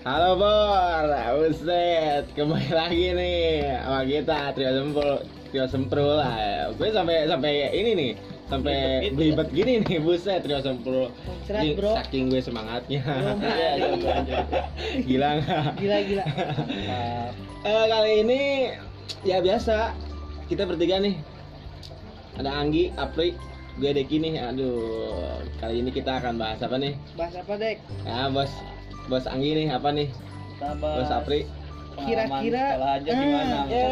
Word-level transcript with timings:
Halo 0.00 0.32
Bor, 0.40 1.12
buset, 1.36 2.24
kembali 2.32 2.72
lagi 2.72 3.12
nih 3.12 3.68
sama 3.84 4.00
kita 4.08 4.56
Trio 4.56 4.72
Sempro, 4.72 5.12
Trio 5.52 5.66
Sempro 5.68 6.16
lah. 6.16 6.72
Gue 6.80 6.88
sampai 6.88 7.28
sampai 7.28 7.68
ini 7.76 7.90
nih, 7.92 8.10
sampai 8.48 9.12
Belibet 9.12 9.52
gitu 9.52 9.60
gini 9.60 9.84
nih, 9.84 10.00
buset 10.00 10.40
Trio 10.40 10.56
Ini 10.64 11.76
bro. 11.76 12.00
Saking 12.00 12.32
gue 12.32 12.40
semangatnya. 12.40 13.04
Iya, 13.44 13.70
iya. 13.76 14.40
Gila 15.12 15.28
nggak? 15.36 15.68
Gila 15.76 15.98
gila. 16.08 16.24
Eh, 17.60 17.84
kali 17.92 18.24
ini 18.24 18.40
ya 19.20 19.44
biasa 19.44 19.92
kita 20.48 20.64
bertiga 20.64 20.96
nih. 20.96 21.12
Ada 22.40 22.56
Anggi, 22.56 22.88
Apri, 22.96 23.36
gue 23.76 23.90
Deki 23.92 24.16
nih. 24.16 24.40
Aduh, 24.48 25.44
kali 25.60 25.84
ini 25.84 25.92
kita 25.92 26.24
akan 26.24 26.40
bahas 26.40 26.56
apa 26.64 26.80
nih? 26.80 26.96
Bahas 27.20 27.36
apa 27.36 27.52
dek? 27.60 27.84
Ya 28.08 28.32
bos, 28.32 28.48
bos 29.10 29.26
Anggi 29.26 29.50
nih 29.52 29.66
apa 29.68 29.90
nih? 29.90 30.08
Bos 30.78 31.10
Apri. 31.10 31.42
Kira-kira, 32.00 32.64
sekolah 32.72 32.90
aja 32.96 33.10
eh, 33.10 33.18
gimana? 33.18 33.56
Ya. 33.68 33.88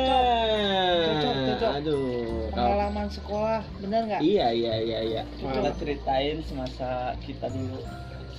Cocok, 1.05 1.35
cocok. 1.45 1.71
Aduh. 1.77 2.01
kalau- 2.49 2.71
Pengalaman 2.73 3.09
sekolah, 3.11 3.61
bener 3.83 4.01
nggak? 4.07 4.21
Iya 4.23 4.47
iya 4.49 4.75
iya 4.79 4.99
iya. 5.03 5.23
Kita 5.37 5.71
ceritain 5.77 6.39
semasa 6.41 6.89
kita 7.21 7.51
dulu 7.51 7.83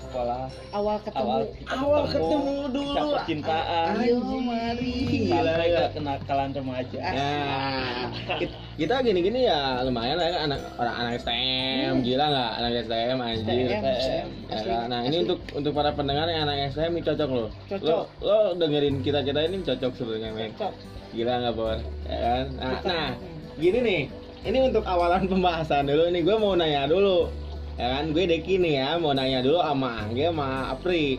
sekolah 0.01 0.43
Awal 0.69 0.97
ketemu. 0.99 1.19
awal 1.21 1.41
kita 1.49 1.73
Awal 1.75 2.03
ketemu 2.05 2.53
dulu. 2.69 2.89
kisah 2.89 3.03
percintaan 3.11 3.87
Ayo 3.95 4.17
mari. 4.39 4.93
Gila, 5.25 5.37
sampai 5.43 5.67
gila. 5.67 5.79
ke 5.79 5.91
kenakalan 5.93 6.49
remaja. 6.51 6.99
Ya, 7.01 7.31
kit- 8.37 8.57
kita 8.75 8.95
gini-gini 9.01 9.39
ya 9.43 9.59
lumayan 9.81 10.15
lah 10.15 10.27
kan 10.27 10.41
anak 10.45 10.59
orang 10.73 10.95
anak 10.97 11.11
STM, 11.19 11.93
gila 11.99 12.25
nggak 12.25 12.49
anak 12.55 12.71
STM 12.79 13.17
anjir. 13.19 13.43
STM, 13.67 13.83
STM. 13.83 14.27
Ya 14.47 14.55
Asli, 14.55 14.69
kan? 14.69 14.85
Nah 14.87 14.99
ini 15.03 15.15
untuk 15.21 15.39
untuk 15.51 15.71
para 15.73 15.89
pendengar 15.91 16.25
yang 16.25 16.43
anak 16.43 16.71
STM 16.71 16.91
ini 16.91 17.03
cocok 17.03 17.29
loh. 17.29 17.49
Cocok. 17.67 18.03
Lo, 18.19 18.25
lo 18.25 18.37
dengerin 18.55 18.95
kita 18.99 19.19
kita 19.21 19.39
ini 19.43 19.61
cocok 19.61 19.91
sebenarnya 19.93 20.29
men. 20.31 20.51
Cocok. 20.53 20.73
Gila 21.09 21.33
nggak 21.37 21.53
bor? 21.53 21.77
Ya 22.05 22.17
kan? 22.17 22.45
Nah, 22.55 22.79
nah, 22.83 23.07
gini 23.55 23.79
nih. 23.79 24.01
Ini 24.39 24.57
untuk 24.63 24.85
awalan 24.85 25.27
pembahasan 25.27 25.83
dulu 25.83 26.07
nih. 26.07 26.21
Gue 26.21 26.35
mau 26.35 26.55
nanya 26.55 26.87
dulu. 26.87 27.27
Ya 27.79 27.87
kan? 27.95 28.11
Gue 28.11 28.27
Deki 28.27 28.59
nih 28.59 28.73
ya. 28.83 28.89
Mau 28.99 29.15
nanya 29.15 29.39
dulu 29.39 29.63
sama 29.63 30.03
Angge 30.03 30.27
sama 30.27 30.67
Apri. 30.75 31.15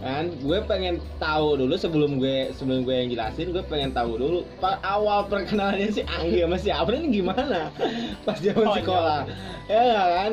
Kan? 0.00 0.32
Gue 0.40 0.58
pengen 0.64 0.96
tahu 1.20 1.60
dulu 1.60 1.76
sebelum 1.76 2.16
gue 2.16 2.56
sebelum 2.56 2.88
gue 2.88 2.96
yang 2.96 3.08
jelasin. 3.12 3.52
Gue 3.52 3.60
pengen 3.68 3.92
tahu 3.92 4.16
dulu. 4.16 4.38
Pak 4.56 4.80
awal 4.80 5.28
perkenalannya 5.28 5.92
si 5.92 6.00
Angge 6.08 6.40
sama 6.40 6.56
si 6.56 6.72
Apri 6.72 7.04
ini 7.04 7.20
gimana? 7.20 7.68
Pas 8.26 8.40
zaman 8.40 8.64
Konyol. 8.64 8.76
sekolah. 8.80 9.20
Ya 9.68 10.04
kan? 10.16 10.32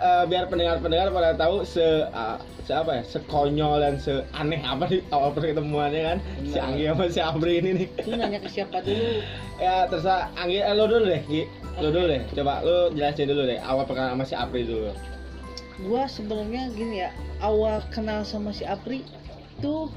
Eh, 0.00 0.22
biar 0.32 0.44
pendengar-pendengar 0.48 1.12
pada 1.12 1.30
tahu 1.36 1.62
se 1.68 1.84
ah, 2.10 2.40
se 2.64 2.72
apa 2.72 2.98
ya? 2.98 3.02
Sekonyol 3.04 3.84
dan 3.84 3.94
seaneh 4.00 4.64
apa 4.64 4.88
nih 4.88 5.04
awal 5.12 5.30
pertemuannya 5.36 6.00
kan? 6.16 6.18
Si 6.48 6.56
Benar. 6.56 6.64
Angge 6.72 6.84
sama 6.88 7.04
si 7.12 7.20
Apri 7.20 7.52
ini 7.60 7.70
nih. 7.84 7.88
Lu 8.08 8.14
nanya 8.16 8.38
ke 8.40 8.48
siapa 8.48 8.80
dulu? 8.80 9.20
Ya 9.56 9.88
terserah 9.88 10.28
Anggi, 10.36 10.60
eh, 10.60 10.76
lo 10.76 10.84
dulu 10.84 11.08
deh, 11.08 11.24
Gi. 11.32 11.48
Lo 11.80 11.88
dulu 11.88 12.12
deh. 12.12 12.20
Coba 12.36 12.60
lo 12.60 12.92
jelasin 12.92 13.24
dulu 13.24 13.48
deh 13.48 13.56
awal 13.60 13.88
perkenalan 13.88 14.20
sama 14.20 14.24
si 14.28 14.36
Apri 14.36 14.68
dulu. 14.68 14.92
Gua 15.84 16.08
sebenarnya 16.08 16.72
gini 16.72 17.04
ya, 17.04 17.10
awal 17.44 17.84
kenal 17.92 18.24
sama 18.24 18.54
si 18.54 18.64
Apri 18.64 19.04
tuh 19.60 19.92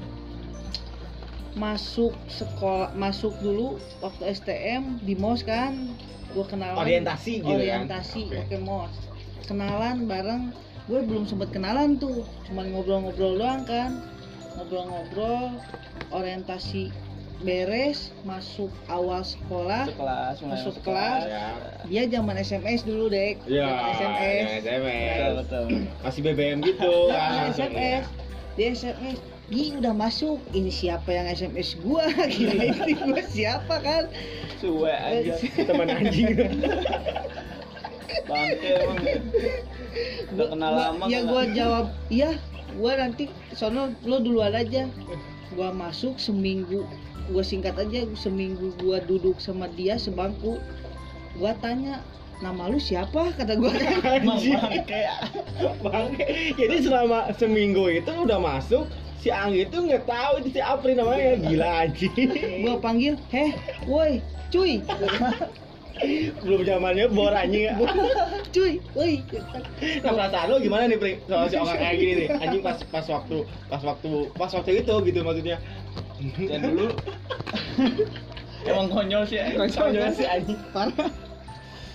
masuk 1.56 2.14
sekolah 2.30 2.94
masuk 2.94 3.34
dulu 3.42 3.80
waktu 4.04 4.28
STM 4.28 5.00
di 5.02 5.16
MOS 5.16 5.42
kan. 5.42 5.88
Gua 6.36 6.44
kenalan. 6.46 6.78
Orientasi 6.78 7.40
gitu 7.40 7.48
kan? 7.48 7.58
orientasi 7.58 8.22
Oke. 8.28 8.38
oke 8.44 8.56
MOS. 8.60 8.94
Kenalan 9.48 10.04
bareng. 10.04 10.52
Gue 10.90 11.06
belum 11.06 11.22
sempet 11.22 11.54
kenalan 11.54 12.02
tuh 12.02 12.26
cuman 12.50 12.74
ngobrol-ngobrol 12.74 13.38
doang 13.38 13.62
kan. 13.62 14.02
Ngobrol-ngobrol 14.58 15.54
orientasi 16.10 16.90
beres 17.40 18.12
masuk 18.20 18.68
awal 18.86 19.20
sekolah 19.20 19.86
Masuk 19.86 19.96
kelas, 19.96 20.34
Masuk 20.36 20.46
masuk 20.46 20.74
kelas. 20.82 21.22
Ya. 21.24 21.46
dia 21.86 22.02
zaman 22.10 22.36
SMS 22.36 22.80
dulu 22.82 23.08
dek 23.08 23.40
Ya, 23.44 23.64
Zaman 23.96 23.96
SMS 23.96 24.60
ya, 24.60 24.72
SMS. 24.76 25.32
betul. 25.40 25.64
Masih 26.00 26.20
BBM 26.22 26.58
gitu 26.62 26.92
kan. 27.08 27.28
Nah, 27.32 27.48
SMS 27.50 28.04
dia 28.54 28.68
SMS 28.70 29.18
Gi 29.48 29.74
udah 29.74 29.90
masuk 29.90 30.38
ini 30.52 30.70
siapa 30.70 31.10
yang 31.10 31.26
SMS 31.26 31.74
gua 31.80 32.06
kira 32.28 32.54
ini 32.70 32.94
gua 32.94 33.18
siapa 33.24 33.76
kan 33.78 34.06
Suwe 34.56 34.92
aja. 34.92 35.34
Teman 35.66 35.88
anjing. 35.88 36.38
Bangke 38.22 38.70
emang. 38.76 38.98
Udah 40.30 40.46
kenal 40.46 40.70
Gua- 40.70 40.82
lama 40.86 41.04
ya 41.04 41.18
nggak? 41.18 41.26
gua 41.26 41.42
jawab 41.50 41.86
iya 42.08 42.30
gua 42.72 42.92
nanti 42.96 43.26
sono 43.50 43.90
lo 44.04 44.16
duluan 44.18 44.52
aja 44.52 44.86
gua 45.50 45.72
masuk 45.72 46.14
seminggu 46.16 46.86
gua 47.30 47.40
singkat 47.40 47.74
aja 47.74 48.04
seminggu 48.12 48.74
gua 48.78 48.98
duduk 49.00 49.38
sama 49.38 49.70
dia 49.70 49.94
sebangku 49.94 50.58
gua 51.34 51.54
tanya 51.58 52.02
nama 52.40 52.66
lu 52.66 52.76
siapa 52.76 53.30
kata 53.36 53.54
Anjing. 54.16 54.56
bangke. 54.56 55.02
Bangke. 55.84 56.26
Jadi 56.56 56.76
selama 56.82 57.28
seminggu 57.36 57.84
itu 57.86 58.08
udah 58.10 58.40
masuk 58.40 58.88
si 59.20 59.28
Anggi 59.28 59.68
itu 59.68 59.76
nggak 59.76 60.08
tahu 60.08 60.40
itu 60.40 60.56
si 60.56 60.60
Apri 60.60 60.96
namanya 60.96 61.36
gila 61.36 61.84
anjing. 61.84 62.12
gua 62.64 62.80
panggil 62.80 63.20
heh 63.28 63.52
woi 63.84 64.24
cuy 64.48 64.80
Belum 66.40 66.64
zamannya 66.64 67.12
bor 67.12 67.28
anjing. 67.28 67.68
cuy 68.56 68.80
woi 68.96 69.20
Nah 70.00 70.12
perasaan 70.16 70.48
lo 70.48 70.56
gimana 70.56 70.88
nih 70.88 70.96
Pri? 70.96 71.12
Soal 71.28 71.52
si 71.52 71.60
orang 71.60 71.76
kayak 71.76 71.96
gini 72.00 72.12
nih 72.16 72.28
Anjing 72.40 72.62
pas 72.64 72.80
pas 72.88 73.04
waktu 73.04 73.44
Pas 73.68 73.82
waktu 73.84 74.10
Pas 74.32 74.48
waktu 74.48 74.80
itu 74.80 74.94
gitu 75.04 75.20
maksudnya 75.20 75.60
Ya 76.36 76.56
dulu 76.58 76.92
emang 78.68 78.86
konyol 78.88 79.24
sih. 79.24 79.40
ya. 79.40 79.56
Konyol 79.56 80.12
sih 80.12 80.24
anjing 80.24 80.60
parah 80.70 81.08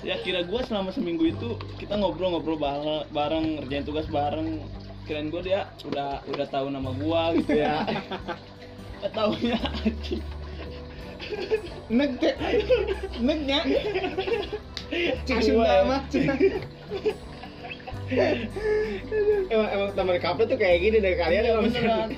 Ya 0.02 0.22
kira 0.22 0.42
gua 0.42 0.62
selama 0.62 0.90
seminggu 0.90 1.26
itu 1.28 1.50
kita 1.78 1.94
ngobrol-ngobrol 1.96 2.58
bareng, 2.58 3.10
bareng 3.10 3.46
ngerjain 3.58 3.82
tugas 3.84 4.06
bareng. 4.06 4.62
Kirain 5.06 5.30
gua 5.30 5.42
dia 5.42 5.66
udah 5.84 6.22
udah 6.28 6.46
tahu 6.48 6.70
nama 6.70 6.90
gua 6.92 7.34
gitu 7.34 7.54
ya. 7.56 7.86
Taunya 9.16 9.58
anjing. 9.80 10.22
Nek 11.88 12.22
Neknya 13.18 13.60
Langsung 15.26 15.58
Gua- 15.58 15.70
nama 15.82 15.98
Emang 19.48 19.70
emang 19.72 19.90
teman 19.94 20.18
kampret 20.20 20.48
tuh 20.48 20.58
kayak 20.58 20.78
gini 20.80 20.98
dari 21.00 21.18
kalian 21.18 21.42
Iya, 21.42 21.50
kalau 21.50 21.64
misalkan 21.64 21.90
beneran. 21.90 22.10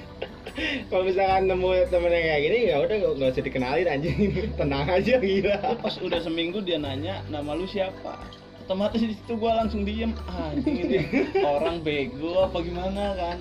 Kalau 0.89 1.03
misalkan 1.05 1.45
nemu 1.45 1.69
temen 1.93 2.09
yang 2.09 2.25
kayak 2.25 2.41
gini 2.41 2.57
ya 2.73 2.75
udah 2.81 2.95
nggak 2.97 3.29
usah 3.29 3.43
dikenalin 3.45 3.87
anjing 3.87 4.17
tenang 4.59 4.87
aja 4.89 5.13
gila 5.21 5.57
Pas 5.77 5.95
udah 6.01 6.19
seminggu 6.21 6.65
dia 6.65 6.81
nanya 6.81 7.21
nama 7.29 7.53
lu 7.53 7.69
siapa. 7.69 8.17
Otomatis 8.65 8.99
di 8.99 9.15
situ 9.15 9.39
gua 9.39 9.63
langsung 9.63 9.87
diem. 9.87 10.11
Anjing 10.27 10.75
ini 10.83 10.97
orang 11.39 11.79
bego 11.85 12.49
apa 12.49 12.57
gimana 12.59 13.15
kan. 13.15 13.39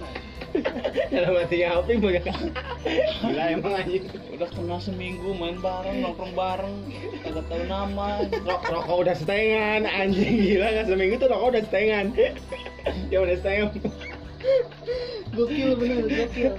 dalam 1.12 1.36
hatinya 1.36 1.82
Apri 1.82 2.00
banyak 2.00 2.24
gila 3.20 3.44
emang 3.50 3.76
anjing 3.76 4.08
Udah 4.32 4.48
kenal 4.48 4.80
seminggu 4.80 5.36
main 5.36 5.60
bareng 5.60 6.00
nongkrong 6.00 6.32
bareng 6.32 6.74
kagak 7.20 7.44
tahu 7.50 7.62
nama. 7.66 8.24
Ro- 8.40 8.64
rokok 8.64 8.96
udah 9.04 9.14
setengan 9.18 9.84
anjing 9.84 10.36
gila 10.44 10.66
nggak 10.70 10.86
seminggu 10.88 11.14
tuh 11.18 11.28
rokok 11.28 11.48
udah 11.56 11.62
setengan 11.66 12.06
ya 13.12 13.18
udah 13.20 13.36
setengah 13.36 13.68
gokil 15.36 15.70
bener 15.76 16.04
gokil 16.10 16.52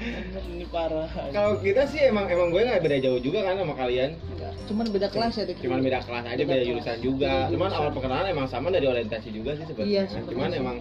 ini 0.48 0.66
parah. 0.70 1.10
kalau 1.34 1.58
kita 1.60 1.84
sih 1.86 2.06
emang 2.06 2.30
emang 2.30 2.48
gue 2.50 2.62
nggak 2.62 2.80
beda 2.80 2.98
jauh 3.02 3.20
juga 3.20 3.44
kan 3.44 3.58
sama 3.58 3.74
kalian 3.74 4.14
Enggak, 4.30 4.54
cuman 4.70 4.86
beda 4.88 5.08
kelas 5.10 5.34
ya 5.34 5.44
Dek. 5.44 5.58
cuman 5.60 5.80
beda 5.82 6.00
kelas 6.02 6.24
aja 6.24 6.40
Beda 6.40 6.64
jurusan 6.64 6.98
juga 7.02 7.34
Beda 7.44 7.52
cuman 7.52 7.70
awal 7.74 7.90
perkenalan 7.92 8.28
emang 8.30 8.48
sama 8.48 8.68
dari 8.70 8.86
orientasi 8.86 9.30
juga 9.32 9.52
sih 9.54 9.66
sebenarnya 9.66 10.06
Iya, 10.06 10.22
cuman 10.24 10.50
sih. 10.50 10.60
emang 10.62 10.78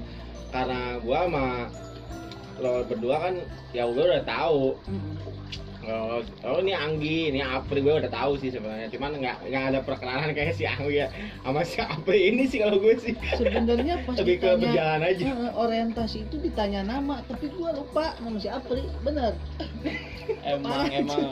karena 0.46 0.80
gua 1.00 1.18
sama 1.24 1.44
lo 2.56 2.72
berdua 2.84 3.16
kan 3.20 3.34
ya 3.70 3.84
gue 3.84 4.00
udah 4.00 4.24
tahu. 4.24 4.80
Oh, 5.86 6.18
oh 6.42 6.58
ini 6.58 6.74
Anggi, 6.74 7.30
ini 7.30 7.38
Apri 7.38 7.78
gue 7.78 7.94
udah 7.94 8.10
tahu 8.10 8.34
sih 8.36 8.50
sebenarnya. 8.50 8.90
Cuman 8.90 9.22
nggak 9.22 9.36
nggak 9.46 9.64
ada 9.70 9.80
perkenalan 9.86 10.34
kayak 10.34 10.58
si 10.58 10.66
Anggi 10.66 10.98
ya 10.98 11.06
sama 11.40 11.62
si 11.62 11.78
Apri 11.78 12.26
ini 12.26 12.42
sih 12.44 12.58
kalau 12.58 12.82
gue 12.82 12.98
sih. 12.98 13.14
sebenarnya 13.38 14.02
pas 14.02 14.18
Lebih 14.18 14.36
ke 14.36 14.46
ditanya, 14.50 14.62
berjalan 14.66 15.00
aja. 15.06 15.24
eh, 15.30 15.52
orientasi 15.54 16.26
itu 16.26 16.36
ditanya 16.42 16.80
nama 16.82 17.22
tapi 17.24 17.54
gua 17.54 17.70
lupa 17.70 18.18
nama 18.18 18.34
si 18.34 18.50
Apri 18.50 18.82
bener 19.06 19.38
Emang 20.42 20.90
emang 20.90 21.22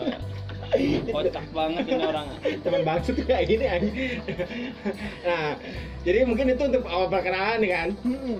kocak 1.15 1.47
banget 1.51 1.85
ini 1.91 2.05
orang. 2.07 2.27
Teman 2.63 2.83
tuh 3.03 3.15
kayak 3.21 3.45
gini 3.51 3.65
Anggi. 3.67 3.91
Nah, 5.27 5.59
jadi 6.05 6.29
mungkin 6.29 6.47
itu 6.47 6.63
untuk 6.63 6.85
awal 6.87 7.11
perkenalan 7.11 7.59
nih 7.59 7.71
kan. 7.73 7.89
Mm-mm. 8.07 8.39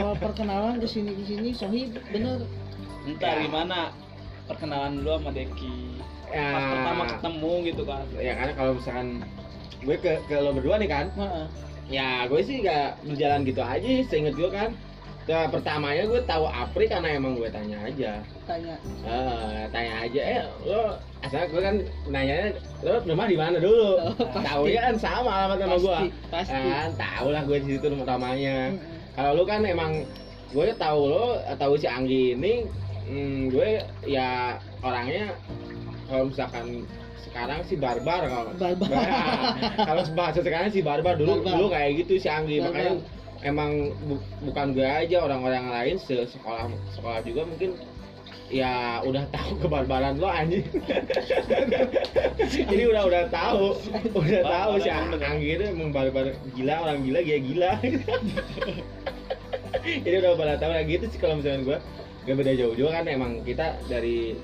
awal 0.00 0.16
perkenalan 0.16 0.80
ke 0.80 0.88
sini 0.88 1.12
ke 1.12 1.24
sini 1.28 1.50
sohib 1.52 1.92
bener 2.08 2.40
Entar 3.04 3.36
Ya. 3.36 3.44
gimana 3.44 3.92
perkenalan 4.50 5.00
dulu 5.00 5.10
sama 5.20 5.30
Deki. 5.32 5.78
Ya. 6.34 6.48
Pas 6.50 6.64
pertama 6.72 7.02
ketemu 7.08 7.52
gitu 7.70 7.82
kan. 7.86 8.04
Ya 8.18 8.32
karena 8.34 8.52
kalau 8.58 8.72
misalkan 8.76 9.08
gue 9.84 9.96
ke 10.00 10.12
ke 10.26 10.36
lo 10.40 10.50
berdua 10.56 10.80
nih 10.80 10.88
kan, 10.88 11.06
ya 11.92 12.24
gue 12.24 12.40
sih 12.40 12.64
nggak 12.64 13.04
berjalan 13.04 13.40
gitu 13.44 13.60
aja 13.60 13.88
seinget 14.08 14.34
gue 14.34 14.48
kan 14.48 14.72
Ya, 15.24 15.48
pertamanya 15.48 16.04
gue 16.04 16.20
tahu 16.28 16.44
Apri 16.44 16.84
karena 16.84 17.16
emang 17.16 17.40
gue 17.40 17.48
tanya 17.48 17.80
aja. 17.80 18.20
tanya 18.44 18.76
Eh, 19.08 19.60
tanya 19.72 20.04
aja, 20.04 20.20
eh 20.20 20.44
lo 20.68 21.00
asal 21.24 21.48
gue 21.48 21.60
kan 21.64 21.80
nanya 22.12 22.52
lo 22.84 23.00
rumah 23.08 23.24
di 23.24 23.32
mana 23.32 23.56
dulu? 23.56 24.04
Oh, 24.04 24.12
tahu 24.44 24.68
ya 24.68 24.92
kan 24.92 25.00
sama 25.00 25.48
alamat 25.48 25.64
sama 25.64 25.76
gue. 25.80 26.00
pasti 26.28 26.52
Kan 26.52 26.92
tahu 27.00 27.26
lah 27.32 27.42
gue 27.48 27.56
di 27.56 27.68
situ 27.72 27.86
rumah 27.88 28.04
namanya. 28.04 28.76
Mm-mm. 28.76 29.16
Kalau 29.16 29.30
lu 29.32 29.48
kan 29.48 29.64
emang 29.64 30.04
gue 30.52 30.66
tahu 30.76 31.00
lo 31.08 31.40
tahu 31.56 31.72
si 31.80 31.88
Anggi 31.88 32.36
ini 32.36 32.68
hmm, 33.04 33.50
gue 33.50 33.70
ya 34.04 34.56
orangnya 34.80 35.34
kalau 36.06 36.28
misalkan 36.28 36.84
sekarang 37.20 37.60
si 37.66 37.74
barbar 37.74 38.22
kalau 38.24 38.52
Barbar. 38.54 38.88
Nah, 38.88 39.50
kalau 39.88 40.02
bahasa 40.14 40.38
sekarang 40.38 40.70
si 40.70 40.80
barbar 40.80 41.16
dulu 41.16 41.40
Barbar. 41.40 41.52
dulu 41.56 41.66
kayak 41.68 41.90
gitu 42.04 42.12
si 42.16 42.28
Anggi 42.28 42.60
Barbar. 42.60 42.70
makanya 42.70 42.92
emang 43.42 43.70
bu- 44.06 44.22
bukan 44.42 44.66
gue 44.72 44.86
aja 44.86 45.16
orang-orang 45.20 45.66
lain 45.66 45.96
se 45.98 46.14
sekolah 46.24 46.70
sekolah 46.94 47.20
juga 47.22 47.42
mungkin 47.44 47.74
ya 48.48 49.00
udah 49.02 49.24
tahu 49.32 49.56
kebarbaran 49.64 50.20
lo 50.20 50.28
anjing 50.28 50.62
ini 52.70 52.84
udah 52.92 53.02
udah 53.04 53.24
tahu 53.28 53.74
udah 54.14 54.42
tahu 54.44 54.72
si. 54.78 54.88
Anggi 54.92 55.48
itu 55.58 55.64
emang 55.64 55.90
barbar 55.90 56.30
gila 56.54 56.74
orang 56.86 57.02
gila 57.02 57.18
dia 57.24 57.38
gila 57.40 57.72
ini 59.84 60.16
udah 60.16 60.30
pada 60.36 60.54
tahu 60.56 60.70
kayak 60.72 60.86
gitu 60.88 61.04
sih 61.10 61.18
kalau 61.18 61.40
misalnya 61.40 61.60
gue 61.64 61.78
gak 62.24 62.36
beda 62.40 62.52
jauh-jauh 62.56 62.90
kan 62.92 63.04
emang 63.04 63.44
kita 63.44 63.76
dari 63.84 64.36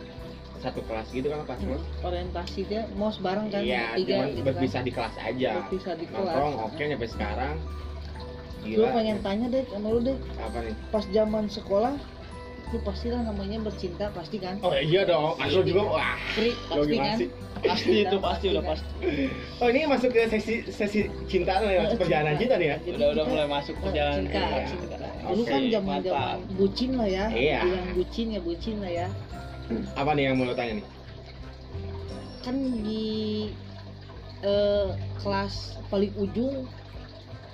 satu 0.61 0.85
kelas 0.85 1.09
gitu 1.17 1.33
kan 1.33 1.49
pas 1.49 1.57
kelas 1.57 1.81
orientasi 2.05 2.61
dia 2.69 2.85
mau 2.93 3.09
bareng 3.09 3.49
kan 3.49 3.65
iya 3.65 3.97
tiga 3.97 4.21
cuman 4.21 4.29
gitu 4.29 4.41
kan. 4.45 4.47
berpisah 4.53 4.81
di 4.85 4.93
kelas 4.93 5.15
aja. 5.17 5.51
Berpisah 5.65 5.95
di 5.97 6.07
kelas. 6.07 6.21
nongkrong 6.21 6.55
oke 6.69 6.83
nyampe 6.85 7.07
sekarang. 7.09 7.55
Gue 8.61 8.77
gila. 8.77 8.93
pengen 8.93 9.19
tanya 9.25 9.47
deh 9.49 9.65
sama 9.73 9.89
lu 9.89 10.01
deh 10.05 10.19
apa 10.37 10.59
nih? 10.61 10.75
Pas 10.93 11.05
zaman 11.09 11.49
sekolah 11.49 11.97
lu 12.71 12.79
pastilah 12.81 13.21
namanya 13.21 13.59
bercinta 13.61 14.15
pasti 14.15 14.39
kan 14.39 14.55
oh 14.63 14.71
iya 14.71 15.03
dong 15.03 15.35
aku 15.37 15.67
juga 15.67 15.83
wah 15.91 16.15
Pri, 16.33 16.55
pasti 16.65 16.95
kan 16.95 17.17
sih? 17.19 17.29
pasti 17.61 17.93
itu 18.01 18.17
pasti 18.17 18.45
udah 18.49 18.63
kan? 18.63 18.71
pasti 18.79 18.91
oh 19.59 19.67
ini 19.69 19.81
masuk 19.85 20.09
ke 20.09 20.21
sesi 20.31 20.55
sesi 20.65 21.01
cinta 21.27 21.59
nih 21.59 21.83
Eh, 21.83 21.99
perjalanan 21.99 22.39
cinta. 22.39 22.55
cinta 22.55 22.55
nih 22.57 22.67
ya 22.71 22.77
udah 22.95 23.09
udah 23.11 23.25
mulai 23.27 23.47
masuk 23.47 23.75
perjalanan 23.79 24.23
cinta, 24.25 24.39
Iya. 24.39 24.67
cinta. 24.71 24.97
Dulu 25.21 25.43
kan 25.45 25.61
zaman 25.69 25.99
zaman 26.01 26.39
bucin 26.55 26.91
lah 26.95 27.09
ya. 27.09 27.25
Iya. 27.29 27.59
Bilang 27.63 27.89
bucin 27.93 28.27
ya 28.31 28.41
bucin 28.41 28.77
lah 28.79 28.93
ya. 28.95 29.09
apa 29.95 30.11
nih 30.15 30.23
yang 30.25 30.35
mau 30.35 30.47
lo 30.47 30.55
tanya 30.55 30.79
nih 30.79 30.87
Kan 32.41 32.57
di 32.81 33.07
eh, 34.41 34.89
kelas 35.19 35.55
paling 35.87 36.11
ujung 36.17 36.71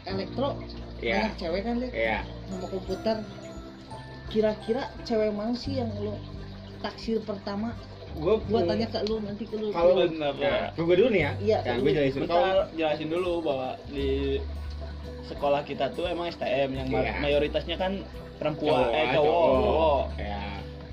elektro 0.04 0.60
Iya. 0.96 1.28
banyak 1.28 1.34
cewek 1.36 1.60
kan 1.62 1.74
deh 1.76 1.90
iya 1.90 2.20
nama 2.48 2.66
komputer. 2.68 3.16
Kira-kira 4.26 4.90
cewek 5.02 5.30
mana 5.30 5.54
sih 5.54 5.78
yang 5.78 5.90
lo 5.96 6.18
taksir 6.80 7.22
pertama? 7.22 7.72
gue 8.16 8.32
Gua 8.48 8.64
tanya 8.64 8.88
ke 8.88 9.04
lu 9.04 9.20
nanti 9.20 9.44
ke 9.44 9.54
lu. 9.54 9.68
kalau 9.70 9.92
Bener, 10.00 10.32
ya. 10.34 10.72
gue 10.72 10.94
dulu 10.96 11.08
nih 11.12 11.20
ya 11.20 11.32
Iya, 11.36 11.58
kan 11.60 11.76
gue 11.78 11.92
jelasin 11.92 12.24
kalau 12.24 12.64
jelasin 12.72 13.08
dulu 13.08 13.44
bahwa 13.44 13.68
di 13.86 14.40
sekolah 15.22 15.60
kita 15.62 15.92
tuh 15.92 16.08
emang 16.08 16.32
STM 16.32 16.70
yang 16.72 16.88
Iya. 16.88 17.20
mayoritasnya 17.20 17.76
kan 17.76 18.00
perempuan 18.36 18.88
cowok 18.88 18.96
eh 18.96 19.06
cowok, 19.12 19.44
cowok. 19.44 20.04
ya 20.16 20.40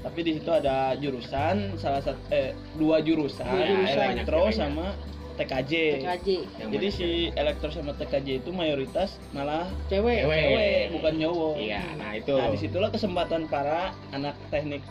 Tapi 0.04 0.20
di 0.20 0.32
situ 0.36 0.52
ada 0.52 0.76
jurusan 1.00 1.56
salah 1.80 2.04
satu 2.04 2.20
eh 2.30 2.52
dua 2.76 3.00
jurusan, 3.00 3.48
Dua 3.48 3.64
jurusan. 3.64 4.04
elektro 4.12 4.44
sama 4.52 4.92
TKJ. 5.34 5.74
TKJ 6.00 6.28
yang 6.58 6.70
Jadi 6.72 6.88
si 6.90 7.08
elektro 7.34 7.70
sama 7.70 7.94
TKJ 7.94 8.42
itu 8.42 8.50
mayoritas 8.50 9.18
malah 9.32 9.66
cewek. 9.88 10.24
Cewek. 10.24 10.44
cewek 10.46 10.82
bukan 10.94 11.14
cowok. 11.20 11.54
iya 11.58 11.84
nah 11.98 12.12
itu 12.14 12.34
Nah 12.34 12.50
di 12.50 12.58
situlah 12.58 12.90
kesempatan 12.90 13.46
para 13.48 13.92
anak 14.12 14.38
teknik 14.48 14.82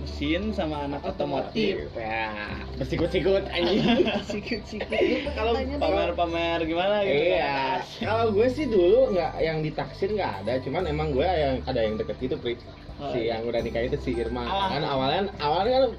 mesin 0.00 0.56
sama 0.56 0.88
anak 0.88 1.04
otomotif 1.04 1.92
ya 1.92 2.32
bersikut-sikut 2.80 3.44
anjing 3.52 4.08
Sikit-sikit. 4.32 4.88
Kalau 5.36 5.52
Tanya 5.52 5.76
deh. 5.76 5.80
pamer-pamer 5.80 6.58
gimana 6.64 7.04
gitu 7.04 7.36
Iya, 7.36 7.84
kalau 8.00 8.32
gue 8.32 8.48
sih 8.48 8.64
dulu 8.64 9.12
nggak 9.12 9.32
yang 9.38 9.60
ditaksir 9.60 10.08
nggak 10.10 10.44
ada, 10.44 10.56
cuman 10.64 10.88
emang 10.88 11.12
gue 11.12 11.24
yang 11.28 11.60
ada 11.68 11.80
yang 11.84 12.00
deket 12.00 12.16
gitu, 12.16 12.40
Pri. 12.40 12.56
Oh, 12.96 13.12
Si 13.12 13.28
iya. 13.28 13.36
yang 13.36 13.48
udah 13.48 13.60
nikah 13.60 13.84
itu 13.84 13.96
si 14.00 14.16
Irma. 14.16 14.44
Ah. 14.44 14.68
Kan 14.72 14.84
awalnya 14.84 15.20
awalnya 15.36 15.76
kan 15.76 15.92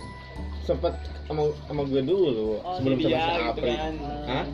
sempet 0.66 0.94
sama 1.32 1.44
sama 1.64 1.82
gue 1.88 2.02
dulu 2.04 2.60
Oh, 2.60 2.76
sebelum 2.76 2.98
sama 3.00 3.08
si 3.08 3.32
gitu 3.32 3.42
Apri. 3.56 3.72
kan. 3.72 3.94
Hah? 4.28 4.46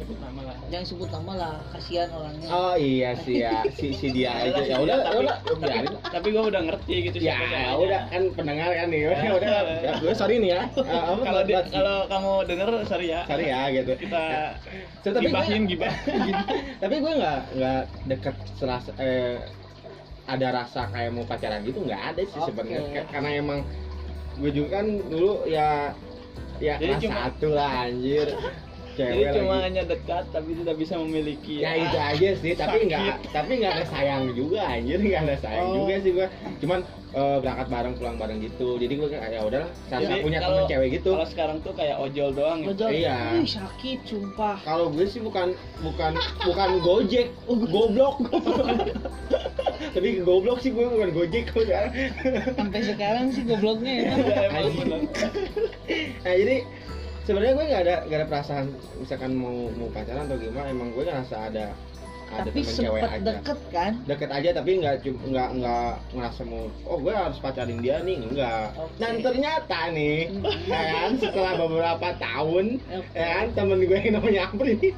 Jangan 0.68 0.86
sebut 0.86 1.08
nama 1.10 1.32
lah, 1.34 1.54
kasihan 1.72 2.10
orangnya. 2.12 2.48
Oh 2.48 2.76
iya 2.76 3.10
sih 3.16 3.36
ya, 3.40 3.66
si 3.70 3.88
si 3.92 4.08
dia 4.12 4.32
aja. 4.46 4.62
Ya 4.62 4.78
udah, 4.78 4.96
ya 4.96 5.04
tapi, 5.04 5.18
udah, 5.20 5.36
tapi, 5.58 5.88
tapi 6.12 6.28
gue 6.30 6.44
udah 6.46 6.62
ngerti 6.64 6.94
gitu 7.04 7.18
Ya, 7.18 7.38
udah 7.74 8.02
kan 8.08 8.22
pendengar 8.32 8.70
kan 8.72 8.88
nih. 8.88 9.00
Ya 9.28 9.32
udah, 9.34 9.50
ya, 9.82 9.92
gue 9.98 10.14
sorry 10.14 10.36
nih 10.38 10.50
ya. 10.54 10.62
Apa, 10.88 11.22
kalau 11.24 11.42
kalau 11.68 11.98
kamu 12.06 12.32
denger 12.46 12.70
sorry 12.86 13.08
ya 13.10 13.22
sorry 13.26 13.46
ya 13.48 13.62
gitu. 13.74 13.92
kita 13.98 14.24
So, 15.02 15.10
tapi 15.10 15.24
gue- 15.24 15.32
gibahin 15.32 15.64
gibah 15.66 15.94
tapi 16.78 16.96
gue 17.00 17.14
nggak 17.16 17.40
nggak 17.54 17.82
deket 18.06 18.36
serasa 18.54 18.92
eh, 18.98 19.40
ada 20.26 20.48
rasa 20.54 20.92
kayak 20.92 21.10
mau 21.10 21.24
pacaran 21.24 21.64
gitu 21.64 21.80
nggak 21.82 22.02
ada 22.06 22.22
sih 22.22 22.36
Oke. 22.36 22.52
sebenarnya 22.52 22.80
Ka- 22.94 23.08
karena 23.10 23.30
emang 23.34 23.60
gue 24.36 24.52
juga 24.52 24.70
kan 24.76 24.86
dulu 25.02 25.48
ya 25.48 25.96
ya 26.60 26.76
Jadi 26.76 26.86
kelas 26.92 27.04
cuma- 27.04 27.20
satu 27.24 27.48
lah 27.50 27.70
anjir 27.84 28.28
jadi 28.98 29.14
cewek 29.14 29.30
cuma 29.38 29.54
lagi 29.54 29.66
hanya 29.68 29.84
dekat 29.86 30.26
tapi 30.28 30.50
tidak 30.56 30.76
bisa 30.76 30.98
memiliki 30.98 31.62
ya 31.62 31.78
itu 31.78 31.94
aja 31.96 32.30
sih 32.36 32.54
tapi 32.54 32.78
nggak 32.84 33.30
tapi 33.30 33.52
nggak 33.56 33.72
ada 33.72 33.86
sayang 33.88 34.34
juga 34.34 34.66
anjir 34.66 34.98
nggak 34.98 35.22
ada 35.24 35.38
sayang 35.38 35.66
Oh. 35.68 35.74
juga 35.80 35.94
sih 36.00 36.12
gue 36.12 36.28
cuman 36.58 36.80
eh, 37.08 37.38
berangkat 37.38 37.68
bareng 37.70 37.94
pulang 37.94 38.18
bareng 38.18 38.40
gitu 38.42 38.68
jadi 38.76 38.94
gue 38.96 39.08
kayak 39.08 39.30
ya 39.30 39.42
udahlah 39.44 39.70
saya 39.86 40.02
Jadi, 40.02 40.26
punya 40.26 40.40
kalau- 40.40 40.58
temen 40.58 40.66
cewek 40.68 40.90
gitu 40.92 41.10
kalau 41.14 41.28
sekarang 41.28 41.58
tuh 41.62 41.74
kayak 41.74 41.96
ojol 41.96 42.30
doang 42.32 42.58
gitu. 42.60 42.74
Ojol. 42.74 42.90
Iya. 42.92 43.18
Ih, 43.38 43.46
sakit 43.48 44.00
sumpah. 44.04 44.58
kalau 44.62 44.86
gue 44.90 45.06
sih 45.06 45.22
bukan 45.22 45.54
bukan 45.80 46.12
bukan 46.42 46.70
gojek 46.82 47.28
goblok 47.46 48.18
tapi 49.94 50.10
goblok 50.22 50.58
sih 50.58 50.74
gue 50.74 50.86
bukan 50.86 51.10
gojek 51.12 51.46
Sampai 52.52 52.82
sekarang 52.82 53.30
sih 53.30 53.46
gobloknya 53.46 53.94
ya. 53.94 54.14
Ya, 56.28 56.36
nah 56.36 56.44
jadi 56.44 56.58
sebenarnya 57.24 57.54
gue 57.56 57.66
nggak 57.72 57.84
ada 57.88 57.96
nggak 58.04 58.20
ada 58.20 58.28
perasaan 58.28 58.66
misalkan 59.00 59.32
mau 59.32 59.72
mau 59.80 59.88
pacaran 59.96 60.28
atau 60.28 60.36
gimana 60.36 60.68
emang 60.68 60.92
gue 60.92 61.08
ngerasa 61.08 61.36
ada 61.48 61.72
ada 62.28 62.52
Tapi 62.52 62.60
sempet 62.68 63.08
aja 63.08 63.24
deket 63.24 63.60
kan? 63.72 63.92
deket 64.04 64.28
aja 64.36 64.50
tapi 64.52 64.84
nggak 64.84 65.08
nggak 65.08 65.50
nggak 65.56 65.92
ngerasa 66.12 66.42
mau 66.44 66.68
oh 66.84 66.98
gue 67.00 67.16
harus 67.16 67.40
pacarin 67.40 67.80
dia 67.80 68.04
nih 68.04 68.20
enggak 68.20 68.76
Oke. 68.76 68.92
dan 69.00 69.14
ternyata 69.24 69.80
nih 69.96 70.36
ya 70.72 70.82
kan 70.92 71.12
setelah 71.16 71.54
beberapa 71.56 72.08
tahun 72.20 72.66
ya 73.16 73.28
kan 73.40 73.48
temen 73.56 73.80
gue 73.88 74.00
yang 74.04 74.20
namanya 74.20 74.52
Apri 74.52 74.76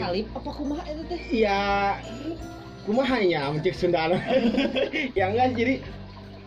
Salib 0.00 0.24
apa 0.32 0.50
kumaha 0.56 0.88
itu 0.88 1.04
teh? 1.04 1.20
ya 1.44 1.60
kumahanya 2.88 3.52
mencik 3.52 3.76
Sundana 3.76 4.16
ya 5.20 5.28
enggak 5.28 5.52
jadi 5.52 5.84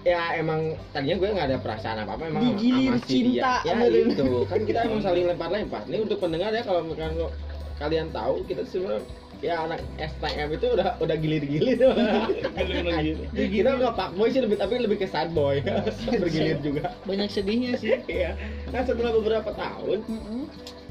ya 0.04 0.36
emang 0.36 0.62
tadinya 0.92 1.16
gue 1.16 1.30
nggak 1.32 1.48
ada 1.48 1.58
perasaan 1.58 1.98
apa 1.98 2.12
apa 2.14 2.24
emang 2.28 2.44
Digilir 2.54 3.00
si 3.02 3.24
cinta, 3.32 3.64
ya 3.64 3.80
bener. 3.80 4.12
itu. 4.12 4.44
Kan 4.46 4.60
kita 4.64 4.80
emang 4.84 5.00
saling 5.00 5.26
lempar-lempar. 5.26 5.88
Ini 5.88 6.04
untuk 6.04 6.20
pendengar 6.20 6.52
ya 6.52 6.62
kalau 6.62 6.84
misalkan 6.84 7.16
lo- 7.18 7.36
kalian 7.74 8.12
tahu 8.12 8.44
kita 8.44 8.68
sebenarnya 8.68 9.04
ya 9.40 9.60
anak 9.60 9.80
STM 9.98 10.56
itu 10.56 10.68
udah 10.70 10.96
udah 11.00 11.16
gilir-gilir. 11.16 11.76
Gilir 12.60 12.84
lagi. 12.86 13.12
kita 13.32 13.70
nggak 13.74 13.94
pak 13.94 14.10
boy 14.14 14.28
sih 14.28 14.40
lebih 14.40 14.56
tapi 14.56 14.76
lebih 14.78 15.00
ke 15.00 15.08
sad 15.08 15.32
boy 15.32 15.64
bergilir 16.22 16.60
juga. 16.60 16.92
Banyak 17.04 17.28
sedihnya 17.28 17.76
sih. 17.76 17.96
iya. 18.06 18.36
Nah 18.72 18.84
setelah 18.84 19.12
beberapa 19.12 19.52
tahun 19.52 20.04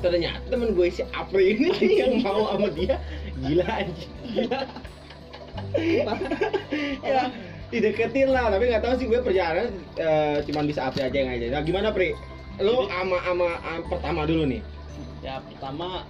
ternyata 0.01 0.43
temen 0.49 0.73
gue 0.73 0.89
si 0.89 1.05
Apri 1.13 1.55
ini 1.55 1.69
yang 1.95 2.21
mau 2.21 2.49
sama 2.49 2.73
dia. 2.73 2.97
Gila 3.39 3.65
aja 3.69 4.05
gila. 4.25 4.61
Ya 7.03 7.29
dideketin 7.73 8.29
lah 8.29 8.47
tapi 8.47 8.69
nggak 8.69 8.85
tahu 8.85 8.95
sih 8.95 9.07
gue 9.09 9.19
perjalanan 9.19 9.73
eh, 9.97 10.45
cuman 10.45 10.65
bisa 10.65 10.87
Apri 10.87 11.01
aja 11.01 11.17
yang 11.17 11.33
aja 11.33 11.47
nah 11.51 11.63
gimana 11.63 11.89
Pri 11.89 12.13
lo 12.61 12.85
Jadi- 12.85 12.93
ama 12.95 13.17
ama 13.25 13.49
am- 13.65 13.87
pertama 13.89 14.23
dulu 14.23 14.45
nih 14.47 14.61
ya 15.21 15.41
pertama 15.43 16.05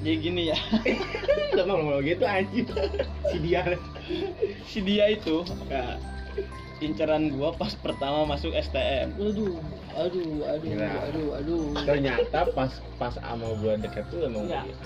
jadi 0.00 0.16
gini 0.16 0.42
ya 0.48 0.58
udah 1.52 1.64
mau 1.66 1.76
ngomong 1.76 2.00
gitu 2.00 2.22
anjir 2.22 2.64
si 3.26 3.36
dia 3.40 3.60
si 4.64 4.78
dia 4.80 5.10
itu 5.10 5.42
Ya. 5.66 5.98
inceran 6.80 7.30
gua 7.30 7.50
pas 7.52 7.74
pertama 7.74 8.24
masuk 8.24 8.50
STM 8.52 9.14
Aduh, 9.14 9.58
aduh, 9.92 10.42
aduh, 10.44 10.64
Gila. 10.64 10.88
aduh, 11.04 11.28
aduh. 11.34 11.64
ternyata 11.82 12.46
pas 12.50 12.70
pas 12.96 13.14
ama 13.22 13.52
gue 13.56 13.74
deket 13.80 14.06
tuh 14.08 14.22
emang 14.22 14.46
Ya. 14.46 14.62
begitu. 14.62 14.82